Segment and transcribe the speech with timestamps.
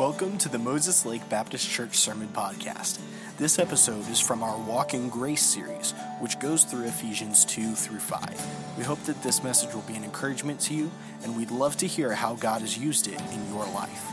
[0.00, 3.00] Welcome to the Moses Lake Baptist Church Sermon Podcast.
[3.36, 7.98] This episode is from our Walk in Grace series, which goes through Ephesians 2 through
[7.98, 8.78] 5.
[8.78, 10.90] We hope that this message will be an encouragement to you,
[11.22, 14.04] and we'd love to hear how God has used it in your life.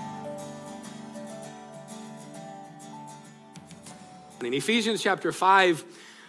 [4.44, 5.86] In Ephesians chapter 5,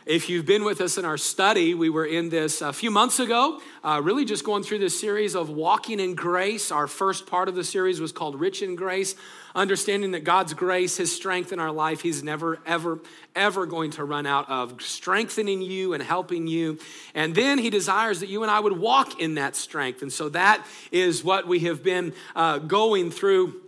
[0.08, 3.20] if you've been with us in our study, we were in this a few months
[3.20, 6.72] ago, uh, really just going through this series of walking in grace.
[6.72, 9.14] Our first part of the series was called Rich in Grace,
[9.54, 13.00] understanding that God's grace, His strength in our life, He's never, ever,
[13.36, 16.78] ever going to run out of strengthening you and helping you.
[17.14, 20.00] And then He desires that you and I would walk in that strength.
[20.00, 23.60] And so that is what we have been uh, going through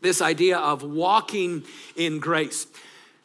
[0.00, 1.64] this idea of walking
[1.96, 2.68] in grace.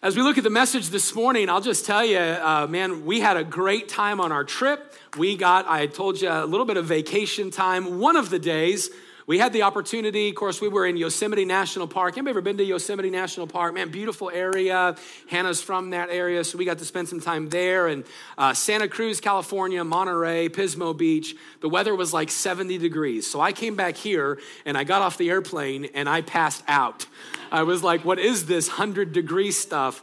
[0.03, 3.21] As we look at the message this morning, I'll just tell you, uh, man, we
[3.21, 4.93] had a great time on our trip.
[5.17, 8.01] We got, I told you, a little bit of vacation time.
[8.01, 8.89] One of the days,
[9.27, 12.17] we had the opportunity, of course, we were in Yosemite National Park.
[12.17, 13.75] Anybody ever been to Yosemite National Park?
[13.75, 14.97] Man, beautiful area.
[15.29, 17.87] Hannah's from that area, so we got to spend some time there.
[17.87, 18.03] And
[18.37, 21.33] uh, Santa Cruz, California, Monterey, Pismo Beach.
[21.61, 23.25] The weather was like 70 degrees.
[23.25, 27.05] So I came back here and I got off the airplane and I passed out.
[27.53, 30.01] I was like, what is this 100 degree stuff?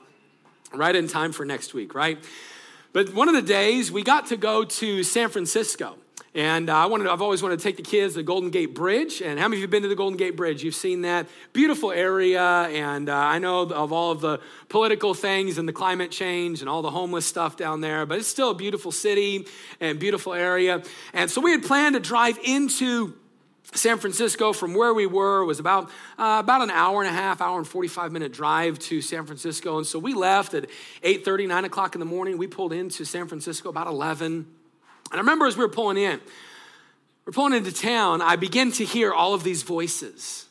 [0.72, 2.16] Right in time for next week, right?
[2.92, 5.96] But one of the days we got to go to San Francisco.
[6.32, 8.72] And uh, I wanted, I've always wanted to take the kids to the Golden Gate
[8.72, 9.20] Bridge.
[9.20, 10.62] And how many of you have been to the Golden Gate Bridge?
[10.62, 12.40] You've seen that beautiful area.
[12.40, 16.68] And uh, I know of all of the political things and the climate change and
[16.68, 19.48] all the homeless stuff down there, but it's still a beautiful city
[19.80, 20.84] and beautiful area.
[21.12, 23.14] And so we had planned to drive into
[23.72, 27.40] San Francisco from where we were was about uh, about an hour and a half,
[27.40, 29.78] hour and 45 minute drive to San Francisco.
[29.78, 30.66] And so we left at
[31.02, 32.36] 8 30, 9 o'clock in the morning.
[32.36, 34.26] We pulled into San Francisco about 11.
[34.26, 34.46] And
[35.12, 36.20] I remember as we were pulling in,
[37.24, 40.46] we're pulling into town, I began to hear all of these voices.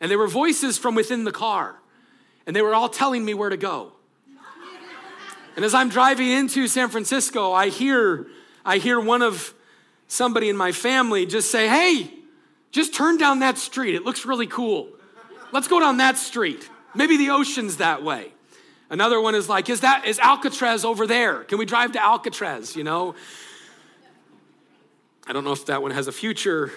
[0.00, 1.76] And they were voices from within the car.
[2.46, 3.92] And they were all telling me where to go.
[5.56, 8.26] And as I'm driving into San Francisco, I hear,
[8.64, 9.54] I hear one of
[10.08, 12.10] somebody in my family just say, Hey,
[12.74, 13.94] just turn down that street.
[13.94, 14.88] It looks really cool.
[15.52, 16.68] Let's go down that street.
[16.92, 18.32] Maybe the ocean's that way.
[18.90, 21.44] Another one is like, is that is Alcatraz over there?
[21.44, 22.74] Can we drive to Alcatraz?
[22.74, 23.14] You know?
[25.24, 26.72] I don't know if that one has a future.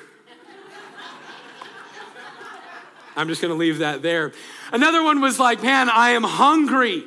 [3.16, 4.34] I'm just gonna leave that there.
[4.72, 7.06] Another one was like, man, I am hungry.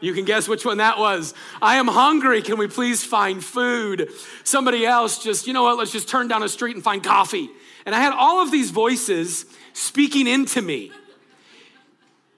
[0.00, 1.34] You can guess which one that was.
[1.60, 2.40] I am hungry.
[2.40, 4.08] Can we please find food?
[4.44, 7.50] Somebody else just, you know what, let's just turn down a street and find coffee.
[7.86, 10.90] And I had all of these voices speaking into me.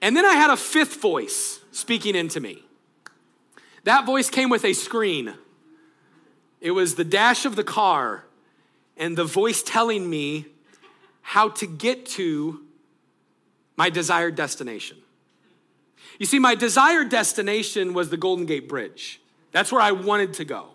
[0.01, 2.63] And then I had a fifth voice speaking into me.
[3.83, 5.33] That voice came with a screen.
[6.59, 8.25] It was the dash of the car
[8.97, 10.45] and the voice telling me
[11.21, 12.61] how to get to
[13.75, 14.97] my desired destination.
[16.19, 19.21] You see, my desired destination was the Golden Gate Bridge.
[19.51, 20.69] That's where I wanted to go.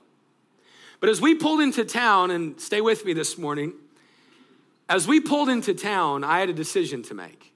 [1.01, 3.73] But as we pulled into town, and stay with me this morning,
[4.89, 7.53] as we pulled into town, I had a decision to make.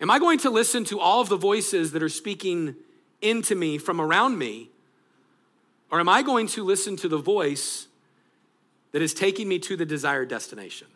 [0.00, 2.76] Am I going to listen to all of the voices that are speaking
[3.20, 4.70] into me from around me?
[5.90, 7.86] Or am I going to listen to the voice
[8.92, 10.88] that is taking me to the desired destination?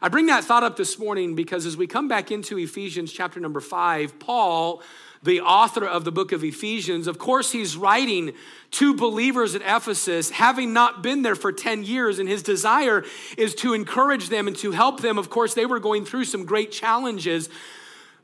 [0.00, 3.40] I bring that thought up this morning because as we come back into Ephesians chapter
[3.40, 4.82] number five, Paul
[5.24, 8.34] the author of the book of Ephesians, of course, he's writing
[8.72, 13.04] to believers at Ephesus, having not been there for 10 years, and his desire
[13.38, 15.16] is to encourage them and to help them.
[15.18, 17.48] Of course, they were going through some great challenges.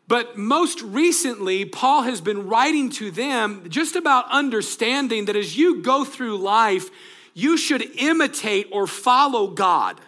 [0.09, 5.83] But most recently, Paul has been writing to them just about understanding that as you
[5.83, 6.91] go through life,
[7.33, 10.01] you should imitate or follow God.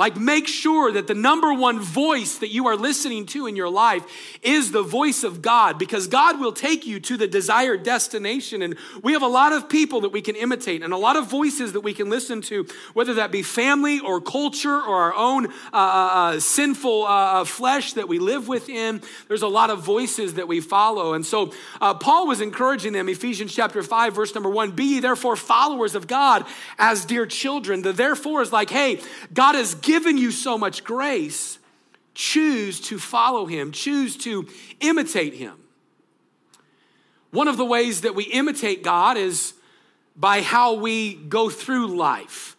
[0.00, 3.68] Like, make sure that the number one voice that you are listening to in your
[3.68, 4.02] life
[4.40, 8.62] is the voice of God because God will take you to the desired destination.
[8.62, 11.28] And we have a lot of people that we can imitate and a lot of
[11.28, 15.48] voices that we can listen to, whether that be family or culture or our own
[15.48, 19.02] uh, uh, uh sinful uh, uh, flesh that we live within.
[19.28, 21.12] There's a lot of voices that we follow.
[21.12, 25.00] And so, uh, Paul was encouraging them, Ephesians chapter 5, verse number 1 Be ye
[25.00, 26.46] therefore followers of God
[26.78, 27.82] as dear children.
[27.82, 29.02] The therefore is like, hey,
[29.34, 31.58] God has given you so much grace,
[32.14, 34.46] choose to follow him, choose to
[34.78, 35.56] imitate him.
[37.32, 39.52] One of the ways that we imitate God is
[40.14, 42.56] by how we go through life.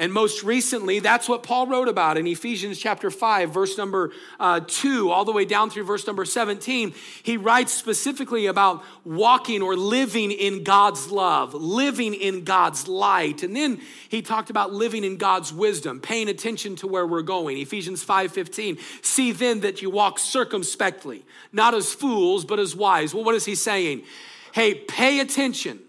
[0.00, 4.60] And most recently, that's what Paul wrote about in Ephesians chapter 5, verse number uh,
[4.64, 6.94] 2, all the way down through verse number 17.
[7.24, 13.42] He writes specifically about walking or living in God's love, living in God's light.
[13.42, 17.58] And then he talked about living in God's wisdom, paying attention to where we're going.
[17.58, 18.78] Ephesians 5 15.
[19.02, 23.12] See then that you walk circumspectly, not as fools, but as wise.
[23.12, 24.04] Well, what is he saying?
[24.52, 25.80] Hey, pay attention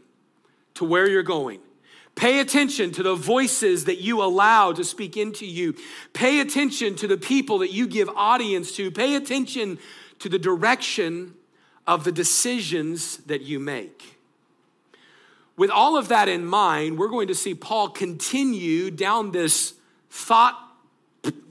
[0.73, 1.59] to where you're going
[2.19, 5.73] Pay attention to the voices that you allow to speak into you.
[6.11, 8.91] Pay attention to the people that you give audience to.
[8.91, 9.79] Pay attention
[10.19, 11.33] to the direction
[11.87, 14.17] of the decisions that you make.
[15.55, 19.75] With all of that in mind, we're going to see Paul continue down this
[20.09, 20.59] thought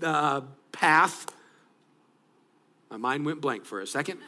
[0.02, 1.34] uh, path.
[2.90, 4.20] My mind went blank for a second.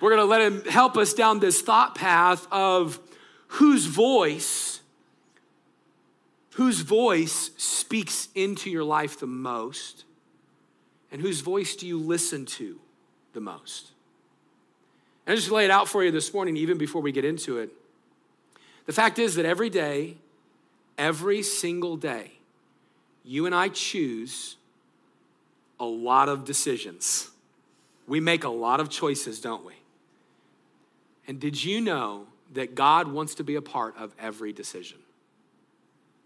[0.00, 3.00] We're going to let him help us down this thought path of
[3.48, 4.73] whose voice
[6.54, 10.04] whose voice speaks into your life the most,
[11.10, 12.78] and whose voice do you listen to
[13.32, 13.90] the most?
[15.26, 17.58] And I just lay it out for you this morning, even before we get into
[17.58, 17.70] it.
[18.86, 20.16] The fact is that every day,
[20.96, 22.32] every single day,
[23.24, 24.56] you and I choose
[25.80, 27.30] a lot of decisions.
[28.06, 29.74] We make a lot of choices, don't we?
[31.26, 34.98] And did you know that God wants to be a part of every decision?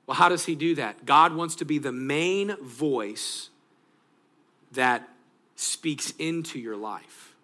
[0.08, 1.04] Well, how does he do that?
[1.04, 3.50] God wants to be the main voice
[4.72, 5.06] that
[5.54, 7.34] speaks into your life.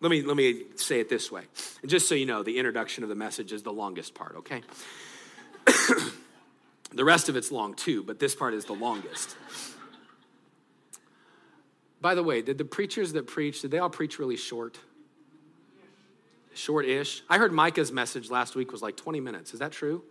[0.00, 1.44] Let me, let me say it this way.
[1.82, 4.62] And just so you know, the introduction of the message is the longest part, okay?
[6.92, 9.36] the rest of it's long too, but this part is the longest.
[12.00, 14.80] By the way, did the preachers that preach, did they all preach really short?
[16.56, 17.22] Short ish.
[17.28, 19.52] I heard Micah's message last week was like 20 minutes.
[19.52, 20.02] Is that true?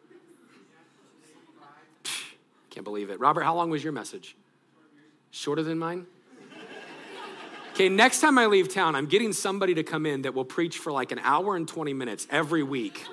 [2.69, 3.19] Can't believe it.
[3.19, 4.36] Robert, how long was your message?
[5.31, 6.06] Shorter than mine?
[7.71, 10.77] Okay, next time I leave town, I'm getting somebody to come in that will preach
[10.77, 13.06] for like an hour and 20 minutes every week.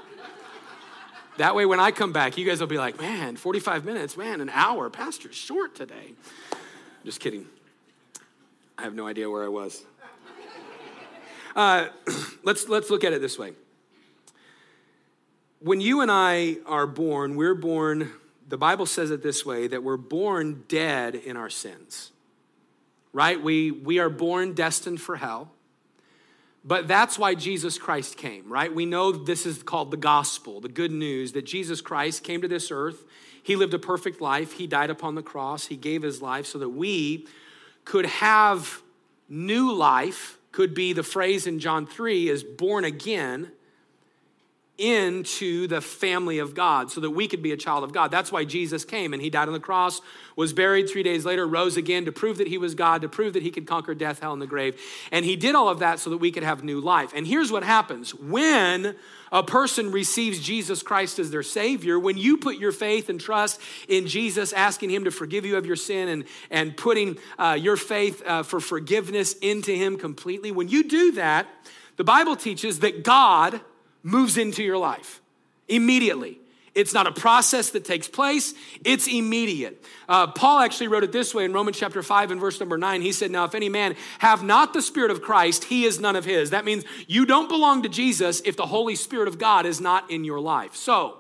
[1.39, 4.41] That way, when I come back, you guys will be like, man, 45 minutes, man,
[4.41, 4.91] an hour.
[4.91, 6.15] Pastor's short today.
[7.05, 7.47] Just kidding.
[8.79, 9.83] I have no idea where I was.
[11.55, 11.89] Uh,
[12.43, 13.53] let's, let's look at it this way.
[15.61, 18.11] When you and I are born, we're born,
[18.49, 22.11] the Bible says it this way that we're born dead in our sins,
[23.13, 23.41] right?
[23.41, 25.51] We, we are born destined for hell.
[26.65, 28.73] But that's why Jesus Christ came, right?
[28.73, 32.49] We know this is called the gospel, the good news that Jesus Christ came to
[32.49, 33.05] this earth.
[33.43, 34.53] He lived a perfect life.
[34.53, 35.67] He died upon the cross.
[35.67, 37.27] He gave his life so that we
[37.85, 38.81] could have
[39.29, 43.53] new life could be the phrase in John 3 is born again
[44.79, 48.11] into the family of God so that we could be a child of God.
[48.11, 50.01] That's why Jesus came and he died on the cross,
[50.35, 53.35] was buried three days later, rose again to prove that he was God, to prove
[53.35, 54.81] that he could conquer death, hell, and the grave.
[55.11, 57.13] And he did all of that so that we could have new life.
[57.15, 58.97] And here's what happens when
[59.31, 63.61] a person receives Jesus Christ as their Savior, when you put your faith and trust
[63.89, 67.77] in Jesus, asking Him to forgive you of your sin and, and putting uh, your
[67.77, 71.47] faith uh, for forgiveness into Him completely, when you do that,
[71.97, 73.61] the Bible teaches that God
[74.03, 75.21] moves into your life
[75.69, 76.39] immediately.
[76.75, 79.85] It's not a process that takes place, it's immediate.
[80.09, 83.03] Uh, Paul actually wrote it this way in Romans chapter 5 and verse number 9.
[83.03, 86.17] He said, Now, if any man have not the Spirit of Christ, he is none
[86.17, 86.51] of his.
[86.51, 90.11] That means you don't belong to Jesus if the Holy Spirit of God is not
[90.11, 90.75] in your life.
[90.75, 91.19] So,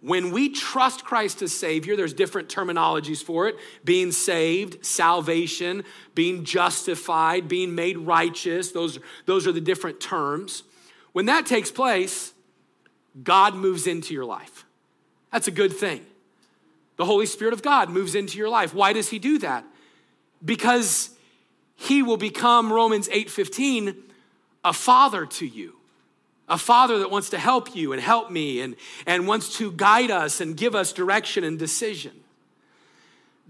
[0.00, 5.82] when we trust Christ as Savior, there's different terminologies for it being saved, salvation,
[6.14, 8.72] being justified, being made righteous.
[8.72, 10.62] Those, those are the different terms.
[11.14, 12.32] When that takes place,
[13.22, 14.66] God moves into your life.
[15.32, 16.04] That's a good thing.
[16.96, 18.74] The Holy Spirit of God moves into your life.
[18.74, 19.64] Why does he do that?
[20.44, 21.10] Because
[21.76, 23.94] he will become Romans 8:15
[24.64, 25.76] a father to you.
[26.48, 28.74] A father that wants to help you and help me and,
[29.06, 32.23] and wants to guide us and give us direction and decision.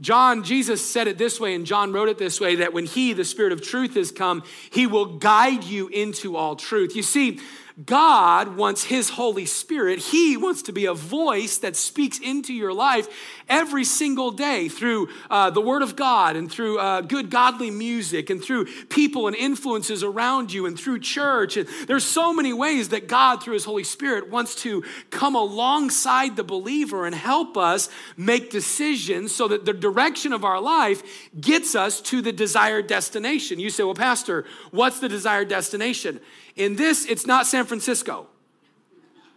[0.00, 3.12] John, Jesus said it this way, and John wrote it this way that when He,
[3.12, 6.96] the Spirit of truth, has come, He will guide you into all truth.
[6.96, 7.40] You see,
[7.82, 12.72] God wants His Holy Spirit, He wants to be a voice that speaks into your
[12.72, 13.08] life
[13.48, 18.30] every single day through uh, the Word of God and through uh, good godly music
[18.30, 21.56] and through people and influences around you and through church.
[21.56, 26.36] And there's so many ways that God, through His Holy Spirit, wants to come alongside
[26.36, 31.02] the believer and help us make decisions so that the direction of our life
[31.40, 33.58] gets us to the desired destination.
[33.58, 36.20] You say, Well, Pastor, what's the desired destination?
[36.56, 38.28] In this, it's not San Francisco.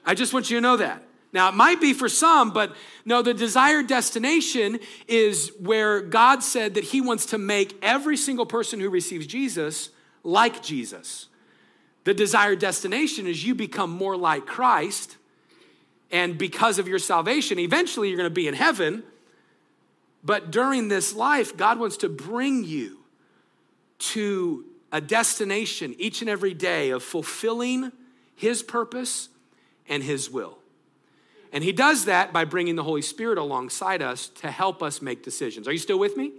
[0.05, 1.03] I just want you to know that.
[1.33, 6.75] Now, it might be for some, but no, the desired destination is where God said
[6.75, 9.89] that He wants to make every single person who receives Jesus
[10.23, 11.27] like Jesus.
[12.05, 15.17] The desired destination is you become more like Christ,
[16.09, 19.03] and because of your salvation, eventually you're going to be in heaven.
[20.23, 22.99] But during this life, God wants to bring you
[23.99, 27.91] to a destination each and every day of fulfilling
[28.35, 29.29] His purpose
[29.87, 30.57] and His will.
[31.51, 35.23] And He does that by bringing the Holy Spirit alongside us to help us make
[35.23, 35.67] decisions.
[35.67, 36.31] Are you still with me?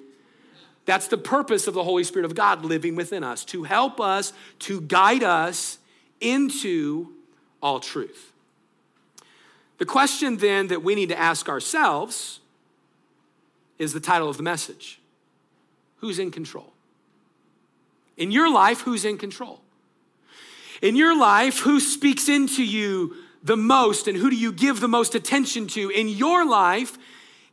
[0.84, 4.32] That's the purpose of the Holy Spirit of God living within us, to help us,
[4.60, 5.78] to guide us
[6.20, 7.08] into
[7.62, 8.32] all truth.
[9.78, 12.40] The question then that we need to ask ourselves
[13.78, 15.00] is the title of the message
[15.96, 16.72] Who's in control?
[18.18, 19.62] In your life, who's in control?
[20.82, 24.88] In your life, who speaks into you the most and who do you give the
[24.88, 25.88] most attention to?
[25.90, 26.98] In your life,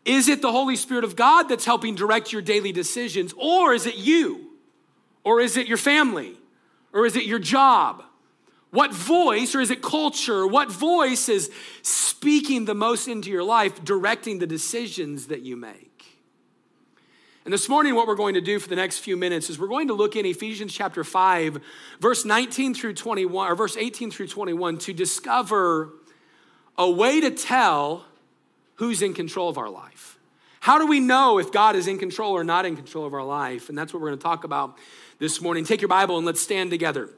[0.04, 3.86] is it the Holy Spirit of God that's helping direct your daily decisions, or is
[3.86, 4.52] it you?
[5.24, 6.38] Or is it your family?
[6.94, 8.04] Or is it your job?
[8.70, 10.46] What voice, or is it culture?
[10.46, 11.50] What voice is
[11.82, 15.95] speaking the most into your life, directing the decisions that you make?
[17.46, 19.68] And this morning, what we're going to do for the next few minutes is we're
[19.68, 21.62] going to look in Ephesians chapter 5,
[22.00, 25.92] verse 19 through 21, or verse 18 through 21, to discover
[26.76, 28.06] a way to tell
[28.76, 30.18] who's in control of our life.
[30.60, 33.24] How do we know if God is in control or not in control of our
[33.24, 33.70] life?
[33.70, 34.80] And that's what we're going to talk about
[35.20, 35.66] this morning.
[35.66, 37.12] Take your Bible and let's stand together.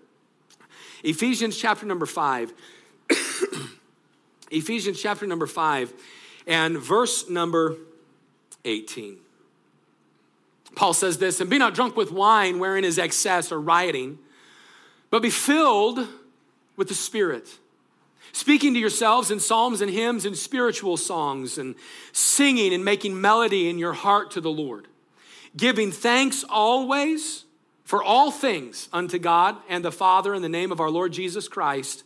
[1.06, 2.52] Ephesians chapter number 5.
[4.52, 5.94] Ephesians chapter number 5
[6.46, 7.78] and verse number
[8.66, 9.20] 18.
[10.78, 14.20] Paul says this, and be not drunk with wine wherein is excess or rioting,
[15.10, 16.08] but be filled
[16.76, 17.58] with the Spirit.
[18.32, 21.74] Speaking to yourselves in psalms and hymns and spiritual songs, and
[22.12, 24.88] singing and making melody in your heart to the Lord,
[25.56, 27.46] giving thanks always
[27.84, 31.48] for all things unto God and the Father in the name of our Lord Jesus
[31.48, 32.04] Christ,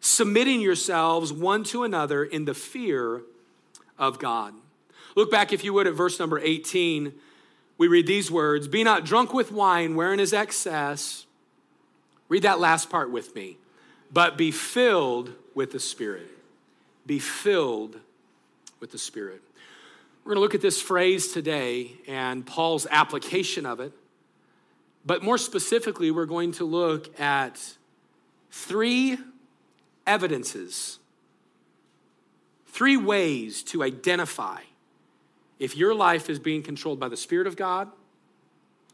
[0.00, 3.22] submitting yourselves one to another in the fear
[3.98, 4.52] of God.
[5.16, 7.14] Look back, if you would, at verse number 18
[7.80, 11.24] we read these words Be not drunk with wine, wherein is excess.
[12.28, 13.56] Read that last part with me.
[14.12, 16.28] But be filled with the Spirit.
[17.06, 17.96] Be filled
[18.80, 19.40] with the Spirit.
[20.22, 23.92] We're going to look at this phrase today and Paul's application of it.
[25.06, 27.76] But more specifically, we're going to look at
[28.50, 29.16] three
[30.06, 30.98] evidences,
[32.66, 34.58] three ways to identify
[35.60, 37.88] if your life is being controlled by the Spirit of God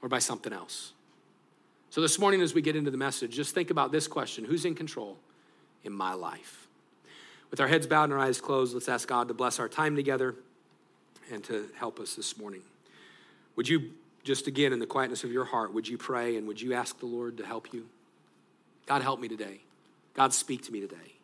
[0.02, 0.92] or by something else.
[1.88, 4.66] So, this morning, as we get into the message, just think about this question Who's
[4.66, 5.16] in control
[5.84, 6.66] in my life?
[7.50, 9.94] With our heads bowed and our eyes closed, let's ask God to bless our time
[9.96, 10.34] together
[11.32, 12.62] and to help us this morning.
[13.54, 13.92] Would you,
[14.24, 16.98] just again, in the quietness of your heart, would you pray and would you ask
[16.98, 17.86] the Lord to help you?
[18.86, 19.60] God, help me today.
[20.14, 21.15] God, speak to me today.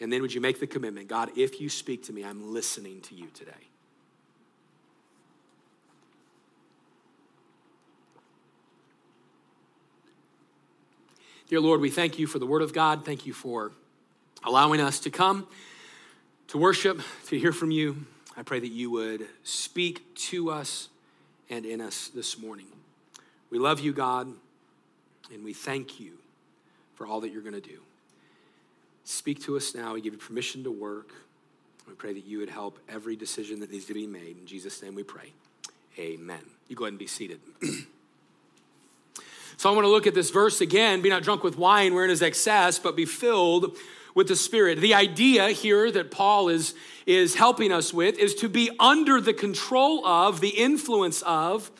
[0.00, 3.00] And then would you make the commitment God, if you speak to me, I'm listening
[3.02, 3.52] to you today.
[11.48, 13.04] Dear Lord, we thank you for the word of God.
[13.04, 13.70] Thank you for
[14.44, 15.46] allowing us to come
[16.48, 18.04] to worship, to hear from you.
[18.36, 20.88] I pray that you would speak to us
[21.48, 22.66] and in us this morning.
[23.50, 24.28] We love you, God,
[25.32, 26.12] and we thank you
[26.94, 27.80] for all that you're going to do.
[29.08, 29.94] Speak to us now.
[29.94, 31.12] We give you permission to work.
[31.86, 34.36] We pray that you would help every decision that needs to be made.
[34.36, 35.32] In Jesus' name we pray.
[35.96, 36.40] Amen.
[36.66, 37.38] You go ahead and be seated.
[39.56, 41.02] so I want to look at this verse again.
[41.02, 43.76] Be not drunk with wine wherein is excess, but be filled
[44.16, 44.80] with the Spirit.
[44.80, 46.74] The idea here that Paul is,
[47.06, 51.70] is helping us with is to be under the control of, the influence of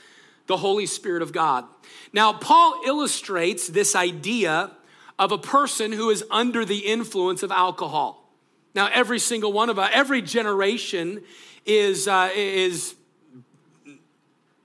[0.47, 1.65] the Holy Spirit of God.
[2.13, 4.71] Now, Paul illustrates this idea
[5.19, 8.31] of a person who is under the influence of alcohol.
[8.75, 11.23] Now, every single one of us, every generation
[11.65, 12.95] is, uh, is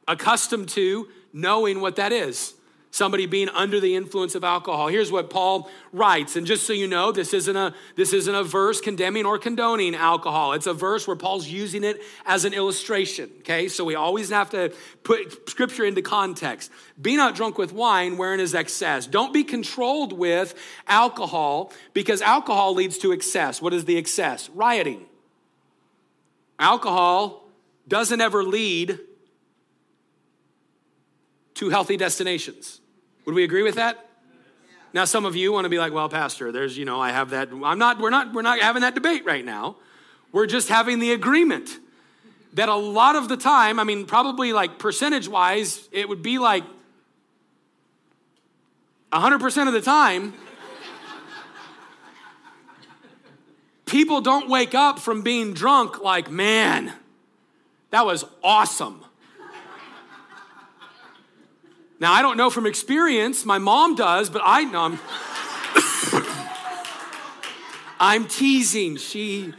[0.08, 2.54] accustomed to knowing what that is
[2.92, 4.90] somebody being under the influence of alcohol.
[4.90, 8.44] Here's what Paul writes, and just so you know, this isn't a this isn't a
[8.44, 10.54] verse condemning or condoning alcohol.
[10.54, 13.70] It's a verse where Paul's using it as an illustration, okay?
[13.70, 16.70] So we always have to put scripture into context.
[17.02, 19.08] Be not drunk with wine wherein is excess.
[19.08, 20.54] Don't be controlled with
[20.88, 23.62] alcohol because alcohol leads to excess.
[23.62, 24.50] What is the excess?
[24.50, 25.06] Rioting.
[26.60, 27.48] Alcohol
[27.88, 29.00] doesn't ever lead
[31.56, 32.81] to healthy destinations.
[33.26, 34.08] Would we agree with that?
[34.94, 37.30] Now, some of you want to be like, well, Pastor, there's, you know, I have
[37.30, 37.50] that.
[37.52, 39.78] I'm not, we're not, we're not having that debate right now.
[40.32, 41.80] We're just having the agreement
[42.54, 46.38] that a lot of the time, I mean, probably like percentage wise, it would be
[46.38, 46.64] like
[49.14, 50.34] 100% of the time,
[53.86, 56.94] people don't wake up from being drunk like, man,
[57.92, 59.04] that was awesome.
[62.02, 65.00] Now, I don't know from experience, my mom does, but I know I'm,
[68.00, 68.98] I'm teasing.
[68.98, 69.54] She,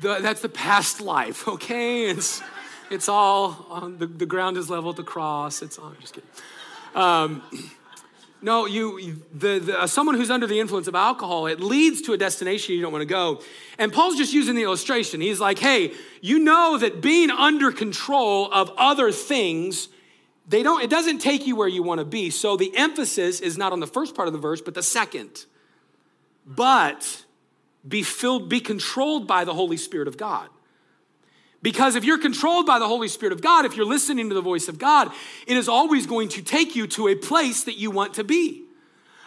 [0.00, 2.06] the, that's the past life, okay?
[2.06, 2.42] It's,
[2.90, 5.60] it's all, on the, the ground is level at the cross.
[5.60, 6.30] It's on, I'm just kidding.
[6.94, 7.42] Um,
[8.40, 12.14] no, you, the, the, uh, someone who's under the influence of alcohol, it leads to
[12.14, 13.42] a destination you don't want to go.
[13.76, 15.20] And Paul's just using the illustration.
[15.20, 19.90] He's like, hey, you know that being under control of other things
[20.48, 22.30] they don't it doesn't take you where you want to be.
[22.30, 25.44] So the emphasis is not on the first part of the verse but the second.
[26.46, 27.24] But
[27.86, 30.48] be filled be controlled by the holy spirit of god.
[31.60, 34.40] Because if you're controlled by the Holy Spirit of God, if you're listening to the
[34.40, 35.10] voice of God,
[35.46, 38.62] it is always going to take you to a place that you want to be.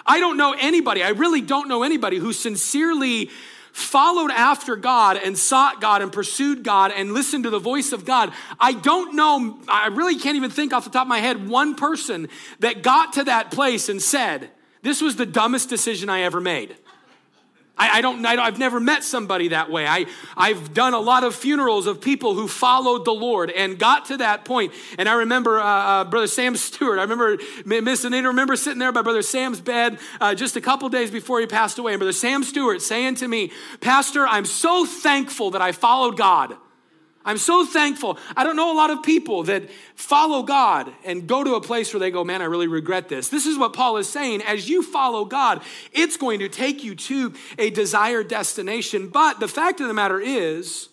[0.06, 3.30] I don't know anybody, I really don't know anybody who sincerely
[3.72, 8.06] followed after God and sought God and pursued God and listened to the voice of
[8.06, 11.48] God, I don't know, I really can't even think off the top of my head
[11.48, 14.50] one person that got to that place and said,
[14.82, 16.76] This was the dumbest decision I ever made.
[17.78, 19.88] I, I, don't, I have never met somebody that way.
[19.88, 20.06] I,
[20.38, 24.18] I've done a lot of funerals of people who followed the Lord and got to
[24.18, 24.74] that point.
[25.00, 27.00] And I remember uh, uh, Brother Sam Stewart.
[27.00, 30.90] I remember Miss Anita, remember sitting there by Brother Sam's bed uh, just a couple
[30.90, 31.94] days before he passed away.
[31.94, 36.56] And Brother Sam Stewart saying to me, Pastor, I'm so thankful that I followed God.
[37.24, 38.18] I'm so thankful.
[38.36, 41.94] I don't know a lot of people that follow God and go to a place
[41.94, 43.30] where they go, man, I really regret this.
[43.30, 44.42] This is what Paul is saying.
[44.42, 45.62] As you follow God,
[45.92, 49.08] it's going to take you to a desired destination.
[49.08, 50.90] But the fact of the matter is,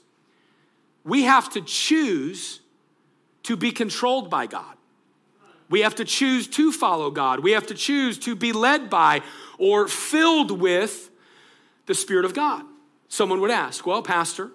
[1.05, 2.61] we have to choose
[3.45, 4.77] to be controlled by God.
[5.71, 7.41] We have to choose to follow God.
[7.41, 9.23] We have to choose to be led by
[9.59, 11.11] or filled with
[11.87, 12.65] the Spirit of God.
[13.09, 14.51] Someone would ask, well, Pastor,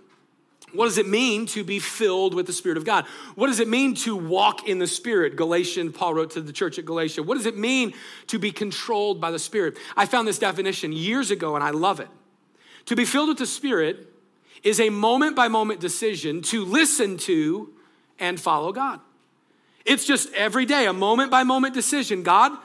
[0.74, 3.06] what does it mean to be filled with the Spirit of God?
[3.36, 5.36] What does it mean to walk in the Spirit?
[5.36, 7.24] Galatian, Paul wrote to the church at Galatia.
[7.24, 7.94] What does it mean
[8.28, 9.78] to be controlled by the Spirit?
[9.96, 12.10] I found this definition years ago and I love it.
[12.86, 14.12] To be filled with the Spirit
[14.64, 17.74] is a moment by moment decision to listen to
[18.20, 19.00] and follow God.
[19.86, 22.24] It's just every day, a moment by moment decision.
[22.24, 22.58] God,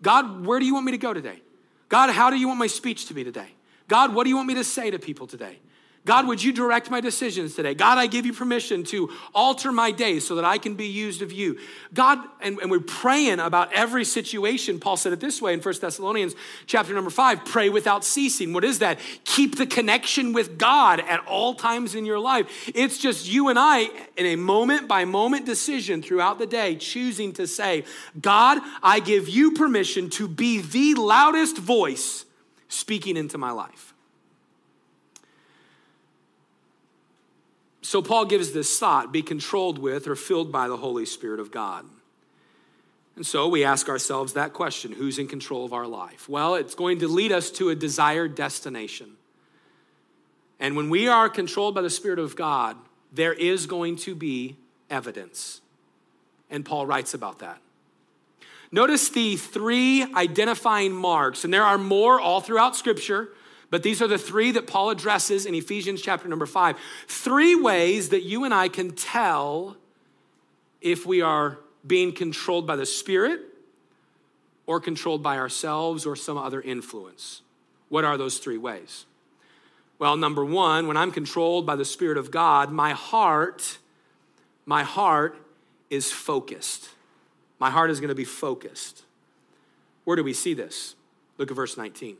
[0.00, 1.40] God, where do you want me to go today?
[1.88, 3.48] God, how do you want my speech to be today?
[3.88, 5.58] God, what do you want me to say to people today?
[6.04, 7.74] God, would you direct my decisions today?
[7.74, 11.22] God, I give you permission to alter my day so that I can be used
[11.22, 11.60] of you.
[11.94, 14.80] God, and, and, we're praying about every situation.
[14.80, 16.34] Paul said it this way in 1 Thessalonians
[16.66, 18.52] chapter number 5, pray without ceasing.
[18.52, 18.98] What is that?
[19.24, 22.70] Keep the connection with God at all times in your life.
[22.74, 27.32] It's just you and I in a moment by moment decision throughout the day choosing
[27.34, 27.84] to say,
[28.20, 32.24] God, I give you permission to be the loudest voice
[32.66, 33.91] speaking into my life.
[37.82, 41.50] So Paul gives this thought be controlled with or filled by the Holy Spirit of
[41.50, 41.84] God.
[43.16, 46.28] And so we ask ourselves that question who's in control of our life?
[46.28, 49.16] Well, it's going to lead us to a desired destination.
[50.58, 52.76] And when we are controlled by the Spirit of God,
[53.12, 54.56] there is going to be
[54.88, 55.60] evidence.
[56.48, 57.60] And Paul writes about that.
[58.70, 63.28] Notice the three identifying marks, and there are more all throughout Scripture.
[63.72, 66.76] But these are the three that Paul addresses in Ephesians chapter number five.
[67.08, 69.78] Three ways that you and I can tell
[70.82, 73.40] if we are being controlled by the Spirit
[74.66, 77.40] or controlled by ourselves or some other influence.
[77.88, 79.06] What are those three ways?
[79.98, 83.78] Well, number one, when I'm controlled by the Spirit of God, my heart,
[84.66, 85.34] my heart
[85.88, 86.90] is focused.
[87.58, 89.04] My heart is going to be focused.
[90.04, 90.94] Where do we see this?
[91.38, 92.18] Look at verse 19.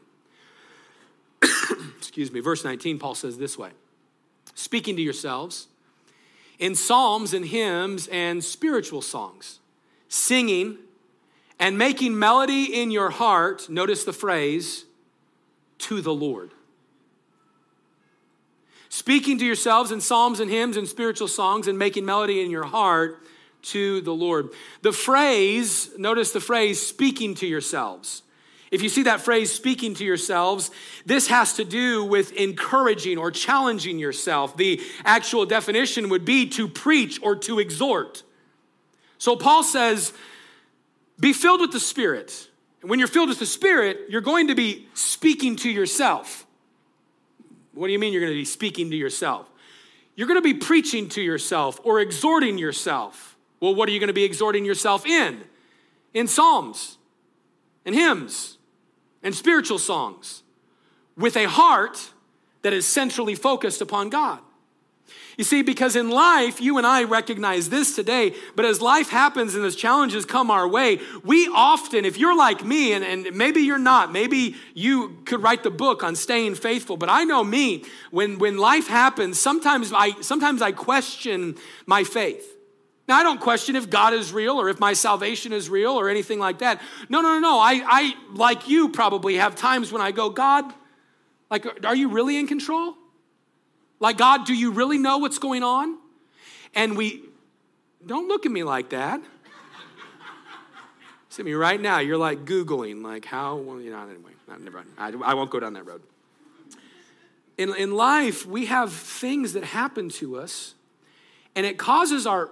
[2.12, 3.70] Excuse me, verse 19, Paul says this way
[4.54, 5.68] Speaking to yourselves
[6.58, 9.60] in psalms and hymns and spiritual songs,
[10.10, 10.76] singing
[11.58, 14.84] and making melody in your heart, notice the phrase,
[15.78, 16.50] to the Lord.
[18.90, 22.64] Speaking to yourselves in psalms and hymns and spiritual songs and making melody in your
[22.64, 23.22] heart
[23.62, 24.50] to the Lord.
[24.82, 28.22] The phrase, notice the phrase, speaking to yourselves.
[28.72, 30.70] If you see that phrase, speaking to yourselves,
[31.04, 34.56] this has to do with encouraging or challenging yourself.
[34.56, 38.22] The actual definition would be to preach or to exhort.
[39.18, 40.14] So Paul says,
[41.20, 42.48] be filled with the Spirit.
[42.80, 46.46] And when you're filled with the Spirit, you're going to be speaking to yourself.
[47.74, 49.50] What do you mean you're going to be speaking to yourself?
[50.16, 53.36] You're going to be preaching to yourself or exhorting yourself.
[53.60, 55.42] Well, what are you going to be exhorting yourself in?
[56.14, 56.96] In psalms
[57.84, 58.56] and hymns
[59.22, 60.42] and spiritual songs
[61.16, 62.10] with a heart
[62.62, 64.40] that is centrally focused upon God.
[65.38, 69.54] You see, because in life, you and I recognize this today, but as life happens
[69.54, 73.62] and as challenges come our way, we often, if you're like me, and, and maybe
[73.62, 77.84] you're not, maybe you could write the book on staying faithful, but I know me,
[78.10, 81.56] when, when life happens, sometimes I, sometimes I question
[81.86, 82.46] my faith.
[83.08, 86.08] Now, I don't question if God is real or if my salvation is real or
[86.08, 86.80] anything like that.
[87.08, 87.58] No, no, no, no.
[87.58, 90.72] I, I like you, probably have times when I go, God,
[91.50, 92.94] like, are you really in control?
[93.98, 95.98] Like, God, do you really know what's going on?
[96.74, 97.24] And we,
[98.06, 99.20] don't look at me like that.
[101.28, 104.88] See me right now, you're like Googling, like, how, well, you know, anyway, never mind.
[104.98, 106.02] I, I won't go down that road.
[107.56, 110.74] In, in life, we have things that happen to us,
[111.54, 112.50] and it causes our,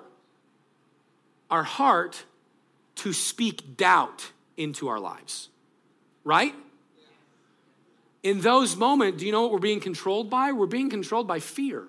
[1.50, 2.24] our heart
[2.96, 5.48] to speak doubt into our lives,
[6.24, 6.54] right?
[8.22, 10.52] in those moments, do you know what we're being controlled by?
[10.52, 11.84] We're being controlled by fear.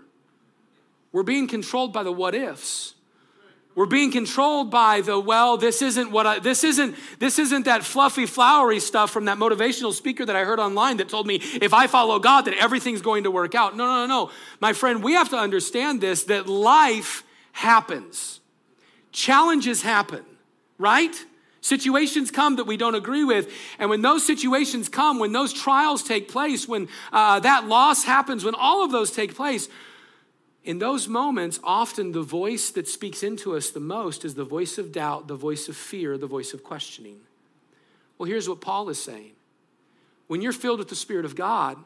[1.12, 2.96] We're being controlled by the what ifs.
[3.74, 5.56] We're being controlled by the well.
[5.56, 6.96] This isn't what I, this isn't.
[7.20, 11.08] This isn't that fluffy, flowery stuff from that motivational speaker that I heard online that
[11.08, 13.78] told me if I follow God, that everything's going to work out.
[13.78, 15.02] No, no, no, no, my friend.
[15.02, 18.41] We have to understand this: that life happens,
[19.12, 20.24] challenges happen,
[20.78, 21.16] right?
[21.62, 23.52] Situations come that we don't agree with.
[23.78, 28.44] And when those situations come, when those trials take place, when uh, that loss happens,
[28.44, 29.70] when all of those take place,
[30.64, 34.78] in those moments, often the voice that speaks into us the most is the voice
[34.78, 37.20] of doubt, the voice of fear, the voice of questioning.
[38.18, 39.32] Well, here's what Paul is saying
[40.28, 41.78] when you're filled with the Spirit of God,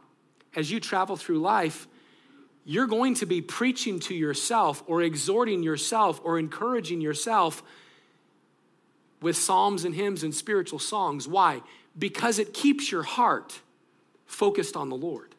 [0.55, 1.87] as you travel through life,
[2.65, 7.61] you're going to be preaching to yourself or exhorting yourself or encouraging yourself
[9.21, 11.27] with psalms and hymns and spiritual songs.
[11.27, 11.61] Why?
[11.97, 13.59] Because it keeps your heart
[14.25, 15.35] focused on the Lord.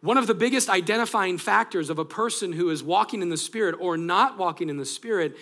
[0.00, 3.76] One of the biggest identifying factors of a person who is walking in the Spirit
[3.78, 5.36] or not walking in the Spirit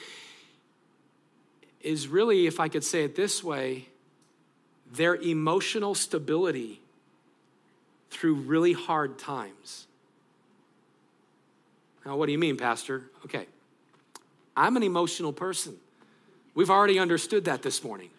[1.81, 3.89] is really, if I could say it this way,
[4.93, 6.81] their emotional stability
[8.11, 9.87] through really hard times.
[12.05, 13.11] Now, what do you mean, Pastor?
[13.25, 13.47] Okay,
[14.57, 15.77] I'm an emotional person.
[16.55, 18.11] We've already understood that this morning.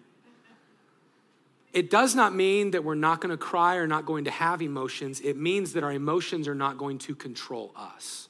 [1.72, 4.62] It does not mean that we're not going to cry or not going to have
[4.62, 5.20] emotions.
[5.20, 8.30] It means that our emotions are not going to control us.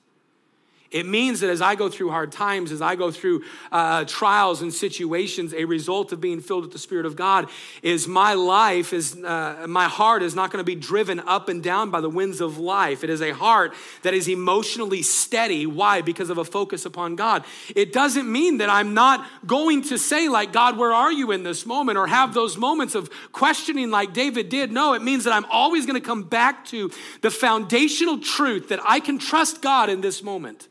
[0.96, 4.62] It means that as I go through hard times, as I go through uh, trials
[4.62, 7.50] and situations, a result of being filled with the Spirit of God
[7.84, 11.62] is my life is uh, my heart is not going to be driven up and
[11.62, 13.04] down by the winds of life.
[13.04, 15.66] It is a heart that is emotionally steady.
[15.66, 16.02] Why?
[16.02, 17.44] Because of a focus upon God.
[17.76, 21.44] It doesn't mean that I'm not going to say like God, where are you in
[21.44, 24.72] this moment, or have those moments of questioning like David did.
[24.72, 28.80] No, it means that I'm always going to come back to the foundational truth that
[28.88, 30.70] I can trust God in this moment.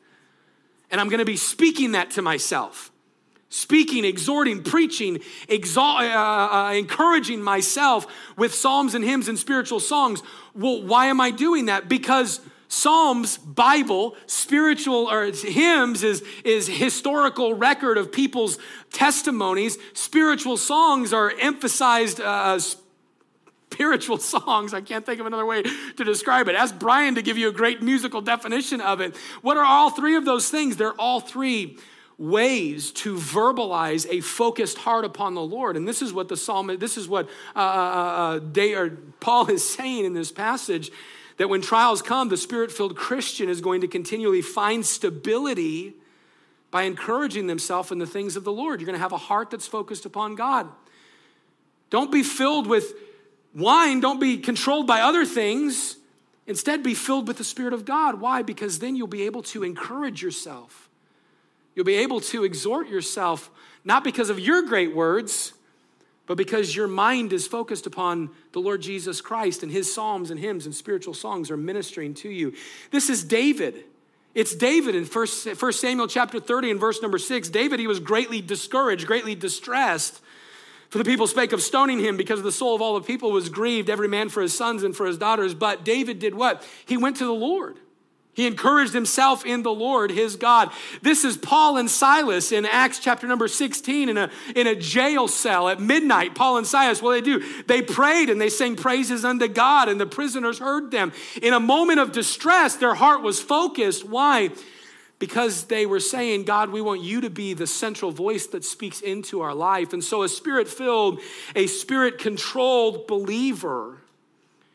[0.95, 2.93] And I'm going to be speaking that to myself.
[3.49, 10.23] Speaking, exhorting, preaching, exalt, uh, uh, encouraging myself with psalms and hymns and spiritual songs.
[10.55, 11.89] Well, why am I doing that?
[11.89, 18.57] Because Psalms, Bible, spiritual or hymns is, is historical record of people's
[18.93, 19.77] testimonies.
[19.95, 22.61] Spiritual songs are emphasized uh,
[23.75, 24.73] spiritual songs.
[24.73, 26.55] I can't think of another way to describe it.
[26.55, 29.17] Ask Brian to give you a great musical definition of it.
[29.43, 30.77] What are all three of those things?
[30.77, 31.79] They're all three
[32.17, 35.77] ways to verbalize a focused heart upon the Lord.
[35.77, 39.51] And this is what the psalm, this is what uh, uh, uh they, or Paul
[39.51, 40.93] is saying in this passage
[41.39, 45.95] that when trials come, the spirit filled Christian is going to continually find stability
[46.71, 48.81] by encouraging themselves in the things of the Lord.
[48.81, 50.69] You're going to have a heart that's focused upon God.
[51.91, 52.93] Don't be filled with
[53.55, 55.97] Wine, don't be controlled by other things.
[56.47, 58.21] Instead, be filled with the Spirit of God.
[58.21, 58.43] Why?
[58.43, 60.91] Because then you'll be able to encourage yourself.
[61.75, 63.51] You'll be able to exhort yourself,
[63.85, 65.55] not because of your great words,
[66.27, 70.41] but because your mind is focused upon the Lord Jesus Christ and his psalms and
[70.41, 72.55] hymns and spiritual songs are ministering to you.
[72.91, 73.85] This is David.
[74.35, 77.49] It's David in 1 Samuel chapter 30 and verse number 6.
[77.51, 80.21] David, he was greatly discouraged, greatly distressed
[80.95, 83.49] for the people spake of stoning him because the soul of all the people was
[83.49, 85.53] grieved, every man for his sons and for his daughters.
[85.53, 86.65] But David did what?
[86.87, 87.81] He went to the Lord.
[88.35, 90.71] He encouraged himself in the Lord, his God.
[91.03, 95.27] This is Paul and Silas in Acts chapter number 16 in a, in a jail
[95.27, 96.37] cell at midnight.
[96.37, 97.63] Paul and Silas, what did they do?
[97.65, 101.13] They prayed and they sang praises unto God, and the prisoners heard them.
[101.43, 104.05] In a moment of distress, their heart was focused.
[104.05, 104.51] Why?
[105.19, 109.01] Because they were saying, God, we want you to be the central voice that speaks
[109.01, 109.93] into our life.
[109.93, 111.21] And so, a spirit filled,
[111.55, 114.04] a spirit controlled believer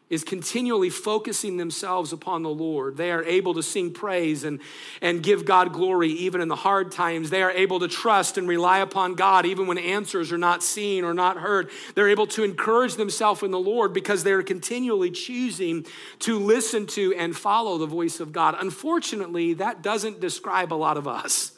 [0.10, 2.98] is continually focusing themselves upon the Lord.
[2.98, 4.60] They are able to sing praise and,
[5.02, 7.30] and give God glory even in the hard times.
[7.30, 11.04] They are able to trust and rely upon God even when answers are not seen
[11.04, 11.70] or not heard.
[11.94, 15.86] They're able to encourage themselves in the Lord because they're continually choosing
[16.20, 18.56] to listen to and follow the voice of God.
[18.60, 21.52] Unfortunately, that doesn't describe a lot of us.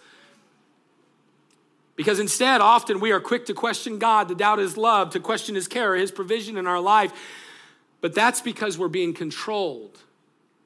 [1.95, 5.55] Because instead, often we are quick to question God, to doubt His love, to question
[5.55, 7.13] His care, His provision in our life.
[8.01, 9.97] But that's because we're being controlled.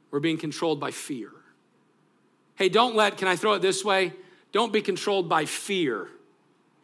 [0.10, 1.30] We're being controlled by fear.
[2.56, 4.14] Hey, don't let, can I throw it this way?
[4.54, 6.08] Don't be controlled by fear.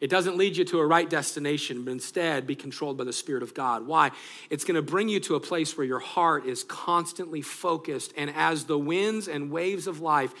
[0.02, 3.42] It doesn't lead you to a right destination, but instead be controlled by the Spirit
[3.42, 3.86] of God.
[3.86, 4.10] Why?
[4.50, 8.28] It's going to bring you to a place where your heart is constantly focused, and
[8.34, 10.34] as the winds and waves of life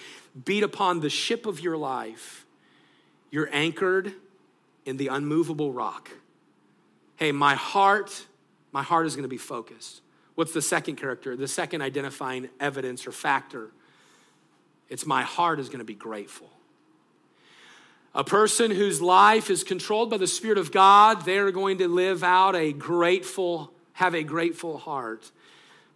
[0.44, 2.44] beat upon the ship of your life,
[3.30, 4.12] you're anchored
[4.84, 6.10] in the unmovable rock.
[7.14, 8.26] Hey, my heart
[8.72, 10.00] my heart is going to be focused.
[10.34, 11.36] What's the second character?
[11.36, 13.70] The second identifying evidence or factor?
[14.88, 16.50] It's my heart is going to be grateful.
[18.14, 22.22] A person whose life is controlled by the Spirit of God, they're going to live
[22.22, 25.30] out a grateful, have a grateful heart.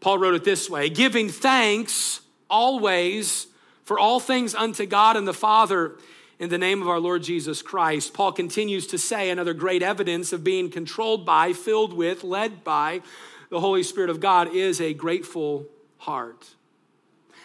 [0.00, 3.48] Paul wrote it this way giving thanks always
[3.84, 5.96] for all things unto God and the Father
[6.38, 8.12] in the name of our Lord Jesus Christ.
[8.12, 13.02] Paul continues to say another great evidence of being controlled by, filled with, led by
[13.48, 15.66] the Holy Spirit of God is a grateful
[15.98, 16.46] heart.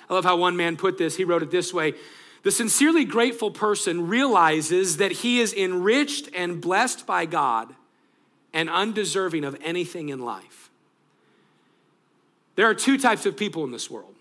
[0.09, 1.15] I love how one man put this.
[1.15, 1.93] He wrote it this way
[2.43, 7.73] The sincerely grateful person realizes that he is enriched and blessed by God
[8.53, 10.69] and undeserving of anything in life.
[12.55, 14.15] There are two types of people in this world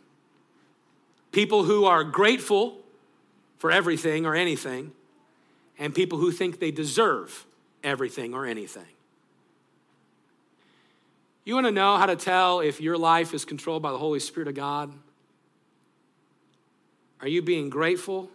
[1.33, 2.80] people who are grateful
[3.61, 4.91] for everything or anything,
[5.79, 7.45] and people who think they deserve
[7.85, 8.87] everything or anything.
[11.45, 14.19] You want to know how to tell if your life is controlled by the Holy
[14.19, 14.91] Spirit of God?
[17.21, 18.31] Are you being grateful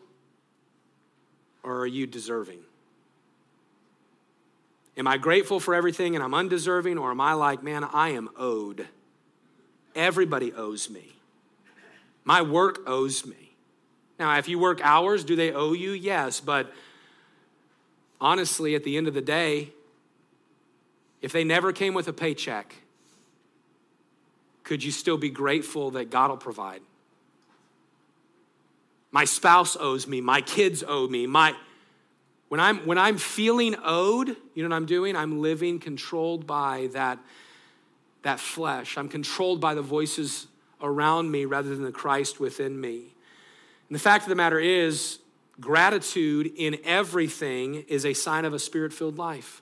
[1.64, 2.60] or are you deserving?
[4.96, 8.30] Am I grateful for everything and I'm undeserving, or am I like, man, I am
[8.38, 8.88] owed?
[9.96, 11.14] Everybody owes me.
[12.24, 13.45] My work owes me.
[14.18, 15.92] Now, if you work hours, do they owe you?
[15.92, 16.72] Yes, but
[18.22, 19.72] honestly, at the end of the day,
[21.22, 22.76] if they never came with a paycheck,
[24.64, 26.82] could you still be grateful that God will provide?
[29.12, 31.56] My spouse owes me, my kids owe me, my
[32.50, 35.16] when I'm when I'm feeling owed, you know what I'm doing?
[35.16, 37.20] I'm living controlled by that
[38.22, 38.98] that flesh.
[38.98, 40.48] I'm controlled by the voices
[40.82, 43.15] around me rather than the Christ within me.
[43.90, 45.20] And the fact of the matter is,
[45.60, 49.62] gratitude in everything is a sign of a spirit filled life.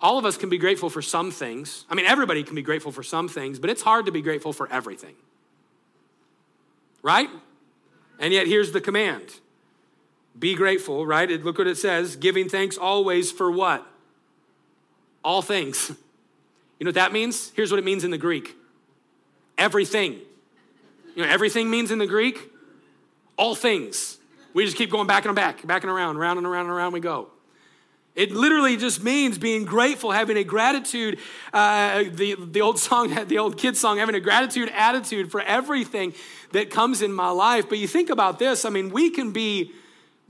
[0.00, 1.84] All of us can be grateful for some things.
[1.88, 4.52] I mean, everybody can be grateful for some things, but it's hard to be grateful
[4.52, 5.14] for everything.
[7.02, 7.28] Right?
[8.18, 9.22] And yet, here's the command
[10.38, 11.28] be grateful, right?
[11.42, 13.86] Look what it says giving thanks always for what?
[15.24, 15.92] All things.
[16.78, 17.52] You know what that means?
[17.54, 18.56] Here's what it means in the Greek
[19.56, 20.18] everything.
[21.14, 22.51] You know, everything means in the Greek
[23.42, 24.18] all things.
[24.54, 26.92] We just keep going back and back, back and around, round and around and around
[26.92, 27.28] we go.
[28.14, 31.18] It literally just means being grateful, having a gratitude.
[31.52, 36.14] Uh, the, the old song, the old kid song, having a gratitude attitude for everything
[36.52, 37.68] that comes in my life.
[37.68, 39.72] But you think about this I mean, we can be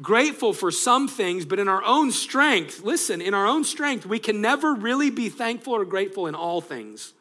[0.00, 4.18] grateful for some things, but in our own strength, listen, in our own strength, we
[4.18, 7.12] can never really be thankful or grateful in all things.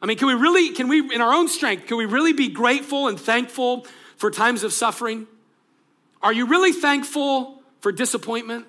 [0.00, 2.48] I mean, can we really, can we, in our own strength, can we really be
[2.48, 3.86] grateful and thankful
[4.22, 5.26] for times of suffering?
[6.22, 8.66] Are you really thankful for disappointment?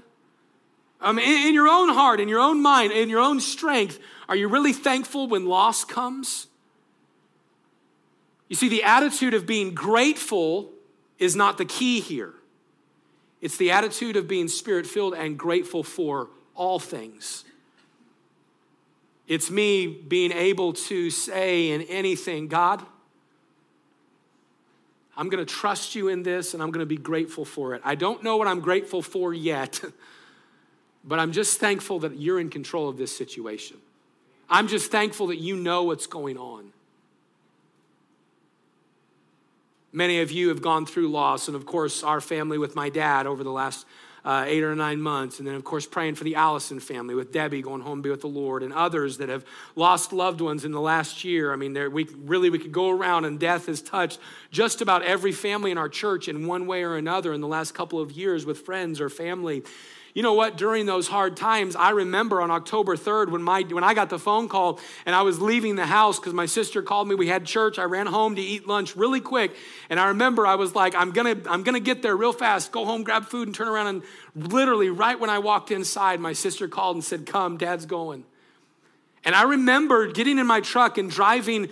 [1.00, 4.36] Um, in, in your own heart, in your own mind, in your own strength, are
[4.36, 6.48] you really thankful when loss comes?
[8.50, 10.72] You see, the attitude of being grateful
[11.20, 12.34] is not the key here.
[13.40, 17.46] It's the attitude of being spirit filled and grateful for all things.
[19.28, 22.84] It's me being able to say in anything, God,
[25.16, 27.82] I'm going to trust you in this and I'm going to be grateful for it.
[27.84, 29.82] I don't know what I'm grateful for yet,
[31.04, 33.78] but I'm just thankful that you're in control of this situation.
[34.50, 36.74] I'm just thankful that you know what's going on.
[39.92, 43.28] Many of you have gone through loss, and of course, our family with my dad
[43.28, 43.86] over the last
[44.26, 45.40] uh, eight or nine months.
[45.40, 48.10] And then, of course, praying for the Allison family with Debbie going home to be
[48.10, 51.52] with the Lord and others that have lost loved ones in the last year.
[51.52, 54.20] I mean, there, we really we could go around and death has touched
[54.52, 57.74] just about every family in our church in one way or another in the last
[57.74, 59.64] couple of years with friends or family.
[60.14, 60.58] You know what?
[60.58, 64.20] During those hard times, I remember on October 3rd when, my, when I got the
[64.20, 67.16] phone call and I was leaving the house because my sister called me.
[67.16, 67.80] We had church.
[67.80, 69.56] I ran home to eat lunch really quick.
[69.90, 72.34] And I remember I was like, I'm going to I'm going to get there real
[72.34, 73.88] fast, go home, grab food, and turn around.
[73.88, 74.04] And
[74.36, 78.24] literally, right when I walked inside, my sister called and said, Come, dad's going.
[79.26, 81.70] And I remember getting in my truck and driving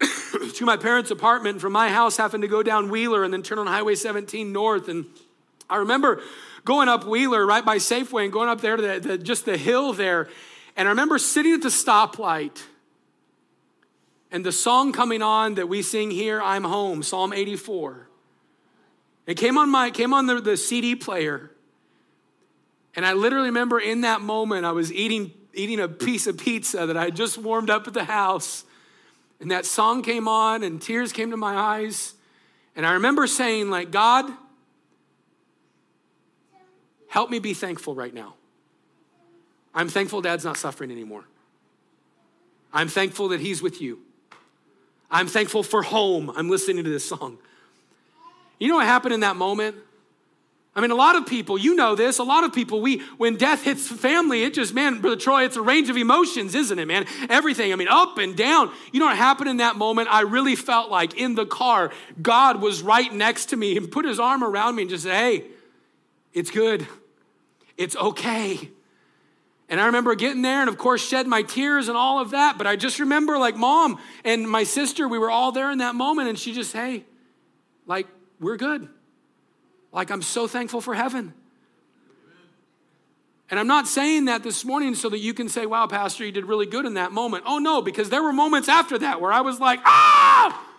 [0.54, 3.58] to my parents' apartment from my house, having to go down Wheeler and then turn
[3.58, 4.88] on Highway 17 north.
[4.88, 5.04] And
[5.68, 6.22] I remember
[6.64, 9.56] going up Wheeler right by Safeway and going up there to the, the, just the
[9.56, 10.28] hill there.
[10.76, 12.62] And I remember sitting at the stoplight
[14.30, 18.08] and the song coming on that we sing here, I'm Home, Psalm 84.
[19.26, 21.50] It came on my came on the, the CD player.
[22.94, 26.86] And I literally remember in that moment I was eating eating a piece of pizza
[26.86, 28.64] that I had just warmed up at the house.
[29.40, 32.14] And that song came on and tears came to my eyes.
[32.74, 34.30] And I remember saying, like, God,
[37.12, 38.32] Help me be thankful right now.
[39.74, 41.24] I'm thankful dad's not suffering anymore.
[42.72, 43.98] I'm thankful that he's with you.
[45.10, 46.32] I'm thankful for home.
[46.34, 47.36] I'm listening to this song.
[48.58, 49.76] You know what happened in that moment?
[50.74, 53.36] I mean, a lot of people, you know this, a lot of people, we, when
[53.36, 56.88] death hits family, it just, man, Brother Troy, it's a range of emotions, isn't it,
[56.88, 57.04] man?
[57.28, 58.72] Everything, I mean, up and down.
[58.90, 60.08] You know what happened in that moment?
[60.10, 64.06] I really felt like in the car, God was right next to me and put
[64.06, 65.44] his arm around me and just said, hey,
[66.32, 66.88] it's good.
[67.76, 68.70] It's okay.
[69.68, 72.58] And I remember getting there and, of course, shed my tears and all of that.
[72.58, 75.94] But I just remember, like, mom and my sister, we were all there in that
[75.94, 76.28] moment.
[76.28, 77.04] And she just, hey,
[77.86, 78.06] like,
[78.38, 78.88] we're good.
[79.92, 81.32] Like, I'm so thankful for heaven.
[83.50, 86.32] And I'm not saying that this morning so that you can say, wow, Pastor, you
[86.32, 87.44] did really good in that moment.
[87.46, 90.71] Oh, no, because there were moments after that where I was like, ah!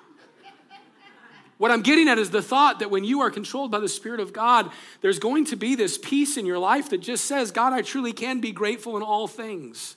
[1.64, 4.20] What I'm getting at is the thought that when you are controlled by the Spirit
[4.20, 7.72] of God, there's going to be this peace in your life that just says, God,
[7.72, 9.96] I truly can be grateful in all things.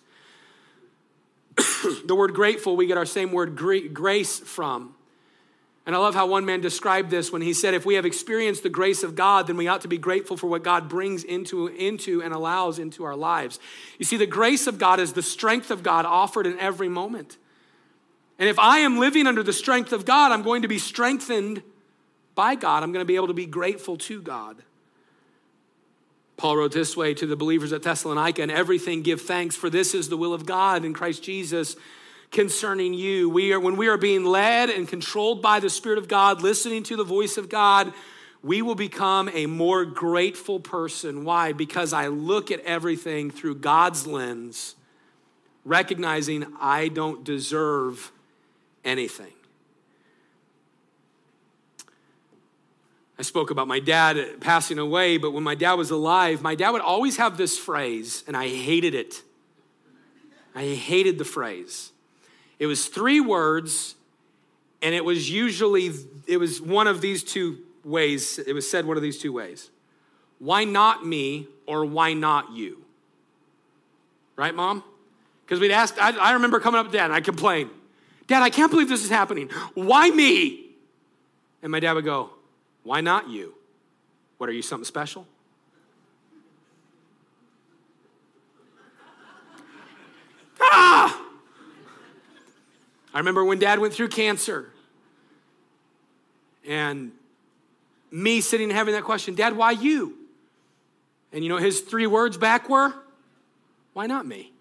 [1.57, 4.95] the word grateful, we get our same word grace from.
[5.87, 8.63] And I love how one man described this when he said, if we have experienced
[8.63, 11.67] the grace of God, then we ought to be grateful for what God brings into,
[11.67, 13.59] into and allows into our lives.
[13.99, 17.39] You see, the grace of God is the strength of God offered in every moment.
[18.39, 21.63] And if I am living under the strength of God, I'm going to be strengthened
[22.35, 22.83] by God.
[22.83, 24.63] I'm going to be able to be grateful to God.
[26.37, 29.95] Paul wrote this way to the believers at Thessalonica, and everything give thanks, for this
[29.95, 31.77] is the will of God in Christ Jesus
[32.31, 33.31] concerning you.
[33.31, 36.83] We are, when we are being led and controlled by the Spirit of God, listening
[36.85, 37.95] to the voice of God,
[38.43, 41.25] we will become a more grateful person.
[41.25, 41.53] Why?
[41.53, 44.75] Because I look at everything through God's lens,
[45.65, 48.13] recognizing I don't deserve
[48.87, 49.33] anything.
[53.19, 56.71] I spoke about my dad passing away, but when my dad was alive, my dad
[56.71, 59.23] would always have this phrase, and I hated it.
[60.55, 61.93] I hated the phrase.
[62.59, 63.95] It was three words,
[64.83, 65.91] and it was usually,
[66.27, 68.39] it was one of these two ways.
[68.39, 69.71] It was said one of these two ways.
[70.39, 72.85] Why not me, or why not you?
[74.37, 74.85] Right, mom?
[75.45, 77.71] Because we'd ask, I, I remember coming up to dad, and I complained.
[78.27, 79.49] Dad, I can't believe this is happening.
[79.75, 80.67] Why me?
[81.63, 82.31] And my dad would go,
[82.83, 83.55] Why not you?
[84.39, 85.27] What are you, something special?
[90.61, 91.23] ah!
[93.15, 94.71] I remember when dad went through cancer
[96.69, 97.13] and
[98.11, 100.15] me sitting and having that question, Dad, why you?
[101.33, 102.93] And you know, his three words back were,
[103.93, 104.53] Why not me?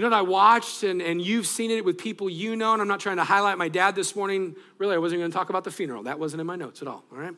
[0.00, 2.80] You know what I watched, and, and you've seen it with people you know, and
[2.80, 4.56] I'm not trying to highlight my dad this morning.
[4.78, 6.04] Really, I wasn't going to talk about the funeral.
[6.04, 7.34] That wasn't in my notes at all, all right?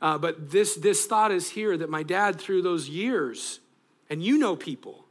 [0.00, 3.58] Uh, but this, this thought is here that my dad, through those years,
[4.08, 5.06] and you know people,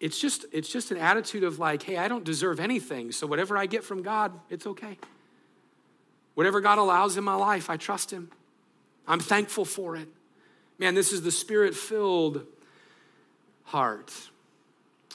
[0.00, 3.58] it's just, it's just an attitude of like, hey, I don't deserve anything, so whatever
[3.58, 4.96] I get from God, it's okay.
[6.36, 8.30] Whatever God allows in my life, I trust Him.
[9.06, 10.08] I'm thankful for it.
[10.78, 12.46] Man, this is the spirit filled
[13.64, 14.10] heart.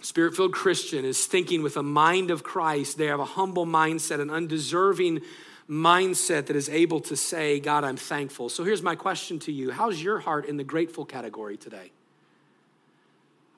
[0.01, 2.97] Spirit filled Christian is thinking with a mind of Christ.
[2.97, 5.21] They have a humble mindset, an undeserving
[5.69, 8.49] mindset that is able to say, God, I'm thankful.
[8.49, 11.91] So here's my question to you How's your heart in the grateful category today?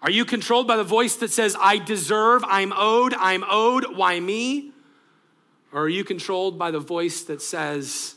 [0.02, 4.20] Are you controlled by the voice that says, I deserve, I'm owed, I'm owed, why
[4.20, 4.72] me?
[5.72, 8.16] Or are you controlled by the voice that says,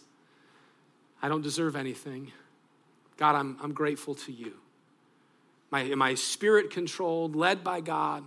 [1.22, 2.32] I don't deserve anything?
[3.18, 4.54] God, I'm, I'm grateful to you.
[5.82, 8.24] Am I, spirit controlled, led by God,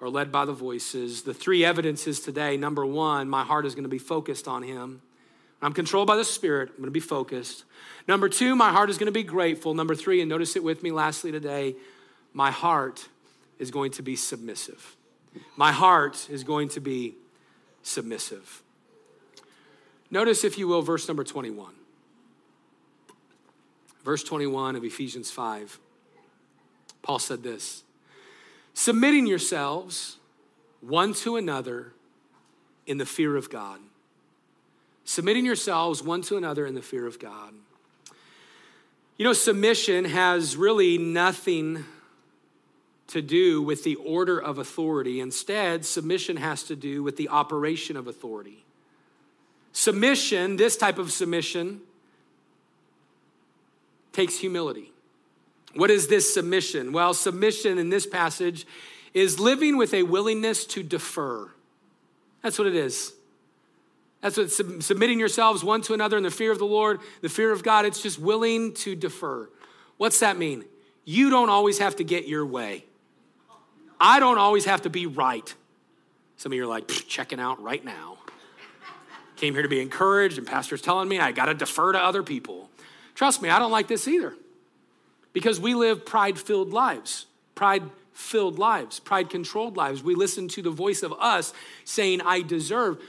[0.00, 1.22] or led by the voices?
[1.22, 5.02] The three evidences today number one, my heart is going to be focused on Him.
[5.62, 6.70] I'm controlled by the Spirit.
[6.70, 7.64] I'm going to be focused.
[8.08, 9.74] Number two, my heart is going to be grateful.
[9.74, 11.76] Number three, and notice it with me lastly today,
[12.32, 13.08] my heart
[13.58, 14.96] is going to be submissive.
[15.56, 17.14] My heart is going to be
[17.82, 18.62] submissive.
[20.10, 21.74] Notice, if you will, verse number 21.
[24.02, 25.78] Verse 21 of Ephesians 5.
[27.02, 27.82] Paul said this
[28.74, 30.18] Submitting yourselves
[30.80, 31.92] one to another
[32.86, 33.80] in the fear of God.
[35.04, 37.54] Submitting yourselves one to another in the fear of God.
[39.16, 41.84] You know, submission has really nothing
[43.08, 45.20] to do with the order of authority.
[45.20, 48.64] Instead, submission has to do with the operation of authority.
[49.72, 51.80] Submission, this type of submission,
[54.12, 54.92] takes humility.
[55.74, 56.92] What is this submission?
[56.92, 58.66] Well, submission in this passage
[59.14, 61.50] is living with a willingness to defer.
[62.42, 63.12] That's what it is.
[64.20, 67.52] That's what submitting yourselves one to another in the fear of the Lord, the fear
[67.52, 67.86] of God.
[67.86, 69.48] It's just willing to defer.
[69.96, 70.64] What's that mean?
[71.04, 72.84] You don't always have to get your way.
[74.00, 75.54] I don't always have to be right.
[76.36, 78.18] Some of you are like, checking out right now.
[79.36, 82.22] Came here to be encouraged, and pastor's telling me I got to defer to other
[82.22, 82.70] people.
[83.14, 84.34] Trust me, I don't like this either.
[85.32, 90.02] Because we live pride filled lives, pride filled lives, pride controlled lives.
[90.02, 91.52] We listen to the voice of us
[91.84, 93.00] saying, I deserve.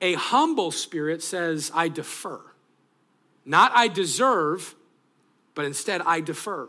[0.00, 2.40] A humble spirit says, I defer.
[3.44, 4.74] Not I deserve,
[5.54, 6.68] but instead I defer.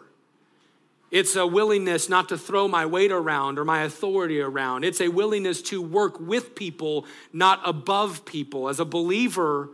[1.11, 4.85] It's a willingness not to throw my weight around or my authority around.
[4.85, 8.69] It's a willingness to work with people, not above people.
[8.69, 9.69] As a believer,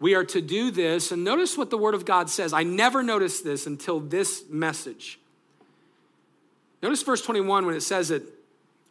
[0.00, 1.10] we are to do this.
[1.12, 2.52] And notice what the Word of God says.
[2.52, 5.18] I never noticed this until this message.
[6.82, 8.22] Notice verse 21 when it says it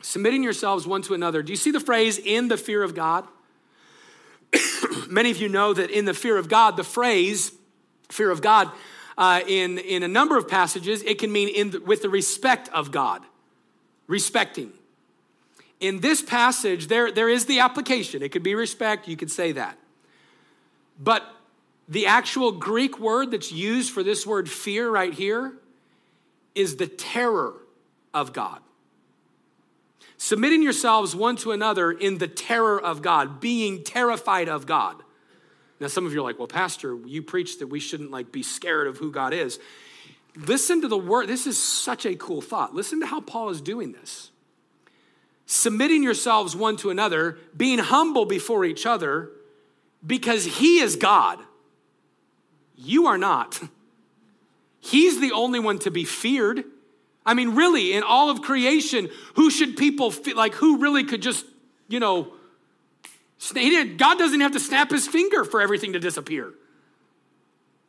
[0.01, 1.41] submitting yourselves one to another.
[1.41, 3.27] Do you see the phrase in the fear of God?
[5.09, 7.51] Many of you know that in the fear of God, the phrase
[8.09, 8.69] fear of God,
[9.17, 12.69] uh, in, in a number of passages, it can mean in the, with the respect
[12.69, 13.23] of God,
[14.07, 14.71] respecting.
[15.79, 18.21] In this passage, there, there is the application.
[18.21, 19.77] It could be respect, you could say that.
[20.99, 21.23] But
[21.87, 25.53] the actual Greek word that's used for this word fear right here
[26.55, 27.53] is the terror
[28.13, 28.59] of God.
[30.17, 34.95] Submitting yourselves one to another in the terror of God, being terrified of God.
[35.79, 38.41] Now, some of you are like, well, Pastor, you preach that we shouldn't like be
[38.41, 39.59] scared of who God is.
[40.35, 41.27] Listen to the word.
[41.27, 42.73] This is such a cool thought.
[42.73, 44.31] Listen to how Paul is doing this.
[45.45, 49.29] Submitting yourselves one to another, being humble before each other,
[50.05, 51.39] because he is God.
[52.75, 53.59] You are not.
[54.79, 56.63] He's the only one to be feared.
[57.25, 61.21] I mean, really, in all of creation, who should people feel like who really could
[61.21, 61.45] just,
[61.89, 62.31] you know,
[63.53, 66.53] God doesn't have to snap his finger for everything to disappear.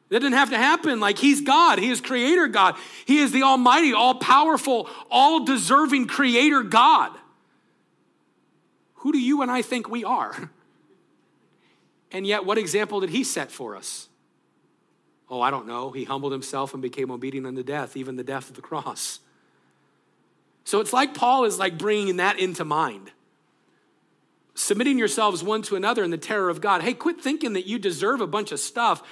[0.09, 1.01] That didn't have to happen.
[1.01, 6.07] Like he's God, he is creator God, he is the almighty, all powerful, all deserving
[6.07, 7.13] creator God.
[8.95, 10.51] Who do you and I think we are?
[12.11, 14.09] And yet, what example did he set for us?
[15.31, 15.91] Oh, I don't know.
[15.91, 19.21] He humbled himself and became obedient unto death, even the death of the cross.
[20.65, 23.11] So it's like Paul is like bringing that into mind.
[24.55, 26.83] Submitting yourselves one to another in the terror of God.
[26.83, 29.03] Hey, quit thinking that you deserve a bunch of stuff.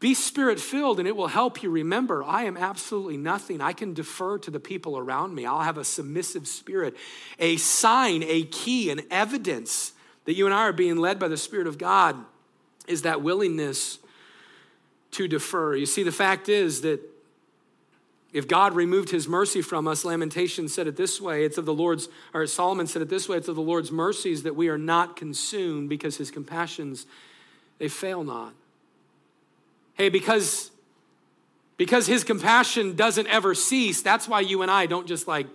[0.00, 3.60] Be spirit filled and it will help you remember I am absolutely nothing.
[3.60, 5.46] I can defer to the people around me.
[5.46, 6.96] I'll have a submissive spirit,
[7.38, 9.92] a sign, a key, an evidence
[10.26, 12.16] that you and I are being led by the Spirit of God
[12.86, 13.98] is that willingness
[15.12, 15.74] to defer.
[15.74, 17.00] You see, the fact is that
[18.32, 21.72] if God removed his mercy from us, Lamentation said it this way it's of the
[21.72, 24.78] Lord's, or Solomon said it this way it's of the Lord's mercies that we are
[24.78, 27.06] not consumed because his compassions,
[27.78, 28.52] they fail not.
[29.94, 30.70] Hey, because,
[31.78, 35.46] because his compassion doesn't ever cease, that's why you and I don't just like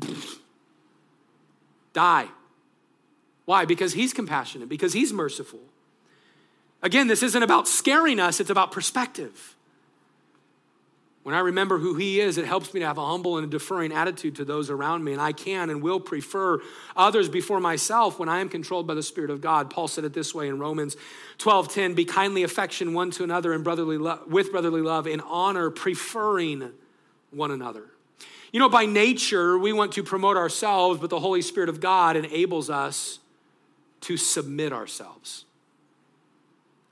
[1.92, 2.28] die.
[3.44, 3.64] Why?
[3.64, 5.60] Because he's compassionate, because he's merciful.
[6.82, 9.54] Again, this isn't about scaring us, it's about perspective.
[11.24, 13.50] When I remember who He is, it helps me to have a humble and a
[13.50, 15.12] deferring attitude to those around me.
[15.12, 16.60] And I can and will prefer
[16.94, 19.70] others before myself when I am controlled by the Spirit of God.
[19.70, 20.98] Paul said it this way in Romans
[21.38, 25.70] 12:10, Be kindly affection one to another in brotherly lo- with brotherly love, in honor,
[25.70, 26.72] preferring
[27.30, 27.86] one another.
[28.52, 32.16] You know, by nature, we want to promote ourselves, but the Holy Spirit of God
[32.16, 33.18] enables us
[34.04, 35.44] to submit ourselves.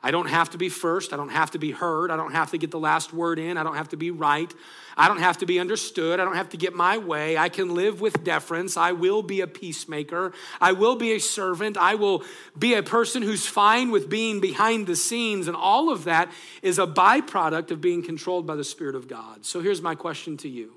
[0.04, 1.12] I don't have to be first.
[1.12, 2.10] I don't have to be heard.
[2.10, 3.56] I don't have to get the last word in.
[3.56, 4.52] I don't have to be right.
[4.96, 6.18] I don't have to be understood.
[6.18, 7.38] I don't have to get my way.
[7.38, 8.76] I can live with deference.
[8.76, 10.32] I will be a peacemaker.
[10.60, 11.76] I will be a servant.
[11.76, 12.24] I will
[12.58, 15.46] be a person who's fine with being behind the scenes.
[15.46, 16.32] And all of that
[16.62, 19.46] is a byproduct of being controlled by the Spirit of God.
[19.46, 20.72] So here's my question to you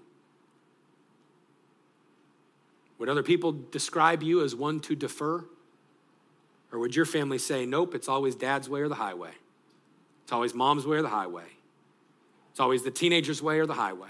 [3.00, 5.46] Would other people describe you as one to defer?
[6.76, 9.32] Or would your family say, nope, it's always dad's way or the highway?
[10.24, 11.46] It's always mom's way or the highway?
[12.52, 14.10] It's always the teenager's way or the highway?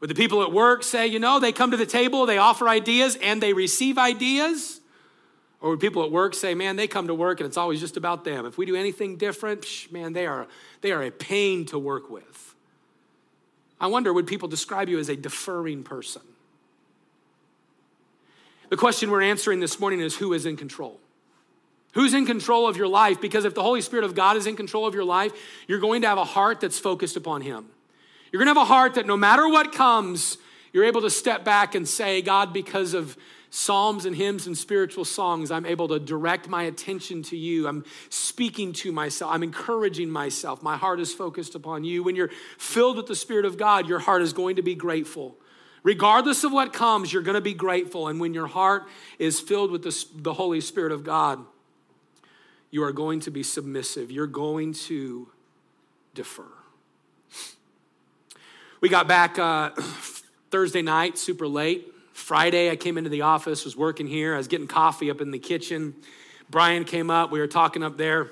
[0.00, 2.68] Would the people at work say, you know, they come to the table, they offer
[2.68, 4.80] ideas, and they receive ideas?
[5.60, 7.96] Or would people at work say, man, they come to work and it's always just
[7.96, 8.46] about them?
[8.46, 10.48] If we do anything different, psh, man, they are,
[10.80, 12.56] they are a pain to work with.
[13.80, 16.22] I wonder, would people describe you as a deferring person?
[18.70, 20.98] The question we're answering this morning is who is in control?
[21.92, 23.20] Who's in control of your life?
[23.20, 25.32] Because if the Holy Spirit of God is in control of your life,
[25.66, 27.66] you're going to have a heart that's focused upon Him.
[28.30, 30.38] You're going to have a heart that no matter what comes,
[30.72, 33.16] you're able to step back and say, God, because of
[33.50, 37.66] psalms and hymns and spiritual songs, I'm able to direct my attention to you.
[37.66, 39.32] I'm speaking to myself.
[39.34, 40.62] I'm encouraging myself.
[40.62, 42.04] My heart is focused upon you.
[42.04, 45.36] When you're filled with the Spirit of God, your heart is going to be grateful.
[45.82, 48.06] Regardless of what comes, you're going to be grateful.
[48.06, 48.84] And when your heart
[49.18, 51.44] is filled with the, the Holy Spirit of God,
[52.70, 54.10] you are going to be submissive.
[54.10, 55.28] You're going to
[56.14, 56.46] defer.
[58.80, 59.70] We got back uh,
[60.50, 61.92] Thursday night, super late.
[62.12, 64.34] Friday, I came into the office, was working here.
[64.34, 65.94] I was getting coffee up in the kitchen.
[66.48, 67.30] Brian came up.
[67.30, 68.30] We were talking up there.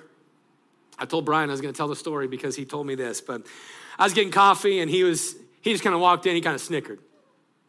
[0.99, 3.21] I told Brian I was going to tell the story because he told me this,
[3.21, 3.43] but
[3.99, 6.35] I was getting coffee and he was he just kind of walked in.
[6.35, 6.99] He kind of snickered.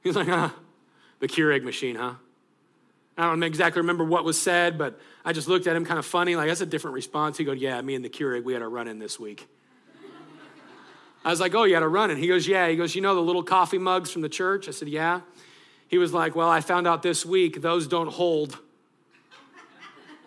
[0.01, 0.49] He was like, "Huh,
[1.19, 2.13] the Keurig machine, huh?"
[3.19, 6.05] I don't exactly remember what was said, but I just looked at him kind of
[6.05, 7.37] funny, like that's a different response.
[7.37, 9.45] He goes, Yeah, me and the Keurig, we had a run in this week.
[11.25, 12.17] I was like, Oh, you had a run in?
[12.17, 12.69] He goes, Yeah.
[12.69, 14.69] He goes, You know the little coffee mugs from the church?
[14.69, 15.19] I said, Yeah.
[15.89, 18.57] He was like, Well, I found out this week those don't hold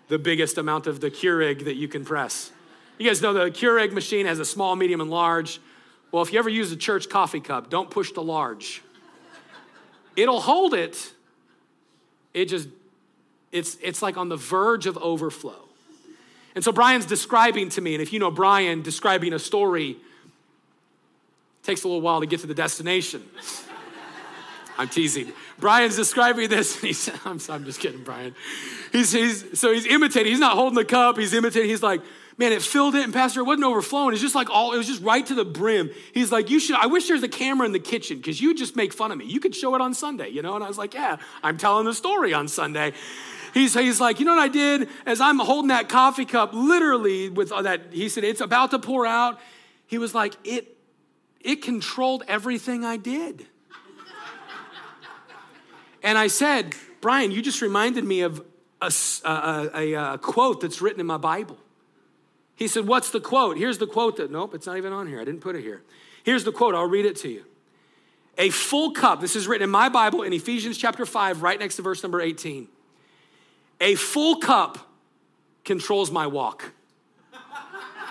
[0.09, 2.53] the biggest amount of the Keurig that you can press.
[2.99, 5.63] You guys know the Keurig machine has a small, medium, and large.
[6.11, 8.83] Well, if you ever use a church coffee cup, don't push the large.
[10.15, 11.15] It'll hold it.
[12.35, 12.69] It just
[13.53, 15.69] it's, it's like on the verge of overflow.
[16.55, 19.97] And so Brian's describing to me, and if you know Brian describing a story,
[21.63, 23.23] takes a little while to get to the destination.
[24.79, 25.33] I'm teasing.
[25.59, 28.35] Brian's describing this, and he's, I'm, I'm just kidding, Brian.
[28.91, 30.33] He's, he's, so he's imitating.
[30.33, 31.69] He's not holding the cup, he's imitating.
[31.69, 32.03] He's like,
[32.39, 34.13] man, it filled it, and Pastor, it wasn't overflowing.
[34.13, 35.91] It's just like all, it was just right to the brim.
[36.13, 38.77] He's like, you should, I wish there's a camera in the kitchen because you just
[38.77, 39.27] make fun of me.
[39.27, 40.55] You could show it on Sunday, you know?
[40.55, 42.93] And I was like, yeah, I'm telling the story on Sunday.
[43.53, 44.89] He's, he's like, you know what I did?
[45.05, 48.79] As I'm holding that coffee cup, literally with uh, that, he said, it's about to
[48.79, 49.39] pour out.
[49.87, 50.79] He was like, it,
[51.41, 53.47] it controlled everything I did.
[56.03, 58.43] and I said, Brian, you just reminded me of
[58.81, 58.91] a,
[59.25, 61.59] a, a, a, quote that's written in my Bible.
[62.57, 63.57] He said, What's the quote?
[63.57, 65.21] Here's the quote that, nope, it's not even on here.
[65.21, 65.83] I didn't put it here.
[66.25, 66.75] Here's the quote.
[66.75, 67.45] I'll read it to you.
[68.39, 71.77] A full cup, this is written in my Bible in Ephesians chapter 5, right next
[71.77, 72.69] to verse number 18.
[73.83, 74.79] A full cup
[75.65, 76.73] controls my walk.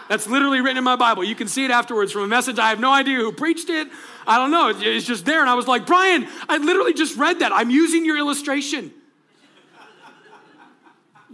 [0.09, 1.24] That's literally written in my Bible.
[1.24, 2.59] You can see it afterwards from a message.
[2.59, 3.88] I have no idea who preached it.
[4.28, 4.74] I don't know.
[4.76, 5.39] It's just there.
[5.39, 7.53] And I was like, Brian, I literally just read that.
[7.53, 8.91] I'm using your illustration.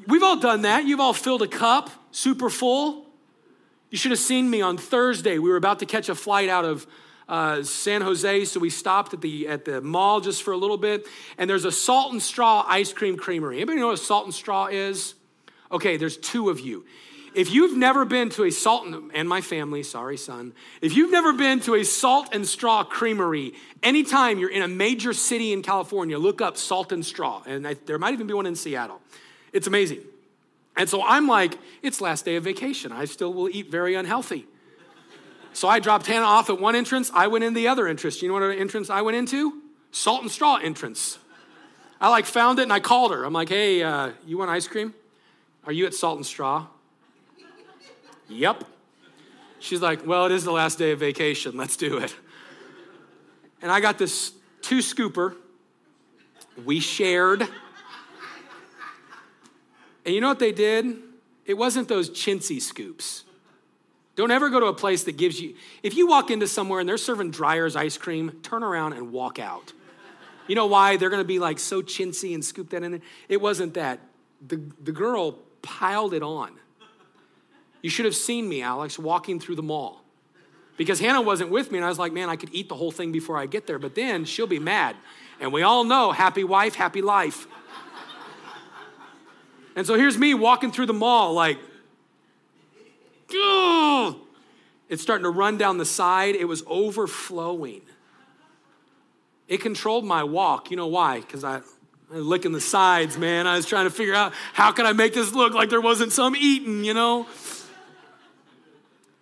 [0.06, 0.86] We've all done that.
[0.86, 3.08] You've all filled a cup super full.
[3.90, 5.40] You should have seen me on Thursday.
[5.40, 6.86] We were about to catch a flight out of
[7.30, 10.78] uh, San Jose, so we stopped at the at the mall just for a little
[10.78, 11.08] bit.
[11.38, 13.58] And there's a salt and straw ice cream creamery.
[13.58, 15.16] Anybody know what salt and straw is?
[15.72, 16.86] Okay, there's two of you.
[17.36, 21.12] If you've never been to a salt and, and my family, sorry son, if you've
[21.12, 23.54] never been to a salt and straw creamery,
[23.84, 27.76] anytime you're in a major city in California, look up salt and straw, and I,
[27.86, 29.02] there might even be one in Seattle.
[29.54, 30.00] It's amazing.
[30.78, 32.92] And so I'm like, it's last day of vacation.
[32.92, 34.46] I still will eat very unhealthy.
[35.58, 37.10] So I dropped Hannah off at one entrance.
[37.16, 38.22] I went in the other entrance.
[38.22, 39.60] You know what entrance I went into?
[39.90, 41.18] Salt and straw entrance.
[42.00, 43.24] I like found it and I called her.
[43.24, 44.94] I'm like, hey, uh, you want ice cream?
[45.64, 46.68] Are you at Salt and Straw?
[48.30, 48.66] yep.
[49.58, 51.58] She's like, well, it is the last day of vacation.
[51.58, 52.16] Let's do it.
[53.60, 55.36] And I got this two scooper.
[56.66, 57.42] We shared.
[60.06, 60.98] And you know what they did?
[61.48, 63.24] It wasn't those chintzy scoops.
[64.18, 65.54] Don't ever go to a place that gives you,
[65.84, 69.38] if you walk into somewhere and they're serving Dreyer's ice cream, turn around and walk
[69.38, 69.74] out.
[70.48, 70.98] You know why?
[70.98, 73.02] They're gonna be like so chintzy and scoop that in there.
[73.30, 74.00] It wasn't that.
[74.46, 76.52] The, the girl piled it on.
[77.84, 80.04] You should have seen me, Alex, walking through the mall.
[80.78, 82.92] Because Hannah wasn't with me, and I was like, man, I could eat the whole
[82.92, 84.96] thing before I get there, but then she'll be mad.
[85.40, 87.48] And we all know happy wife, happy life.
[89.76, 91.60] And so here's me walking through the mall, like!
[93.30, 96.36] It's starting to run down the side.
[96.36, 97.82] It was overflowing.
[99.48, 100.72] It controlled my walk.
[100.72, 101.20] You know why?
[101.20, 101.58] Because I,
[102.12, 103.48] I was licking the sides, man.
[103.48, 106.12] I was trying to figure out how can I make this look like there wasn't
[106.12, 107.28] some eating, you know?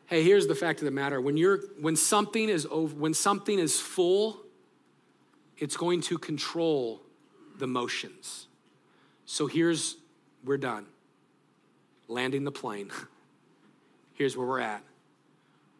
[0.08, 1.20] Hey, here's the fact of the matter.
[1.20, 4.38] When you're when something is over, when something is full,
[5.58, 7.02] it's going to control
[7.58, 8.48] the motions.
[9.26, 9.98] So here's
[10.44, 10.86] we're done.
[12.08, 12.92] Landing the plane.
[14.16, 14.82] Here's where we're at.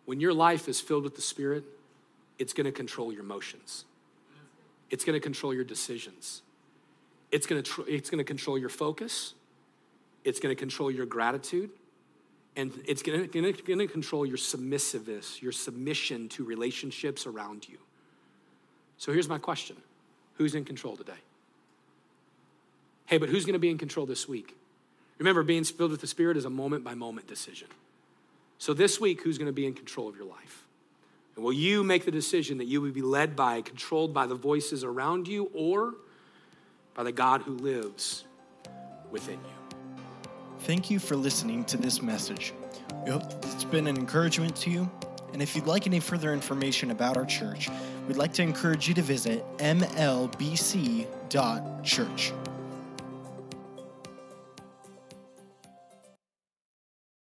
[0.06, 1.64] When your life is filled with the Spirit,
[2.38, 3.86] it's going to control your motions.
[4.92, 6.42] It's going to control your decisions.
[7.32, 9.34] It's going to, tr- it's going to control your focus.
[10.24, 11.72] It's going to control your gratitude.
[12.56, 17.78] And it's going to, going to control your submissiveness, your submission to relationships around you.
[18.98, 19.76] So here's my question
[20.36, 21.14] Who's in control today?
[23.08, 24.56] Hey, but who's going to be in control this week?
[25.18, 27.68] Remember, being filled with the Spirit is a moment by moment decision.
[28.58, 30.66] So this week, who's going to be in control of your life?
[31.36, 34.36] And will you make the decision that you will be led by, controlled by the
[34.36, 35.96] voices around you, or
[36.94, 38.24] by the God who lives
[39.12, 39.52] within you?
[40.60, 42.54] Thank you for listening to this message.
[43.04, 44.90] We hope it's been an encouragement to you.
[45.34, 47.70] And if you'd like any further information about our church,
[48.08, 49.94] we'd like to encourage you to visit mlbc.church.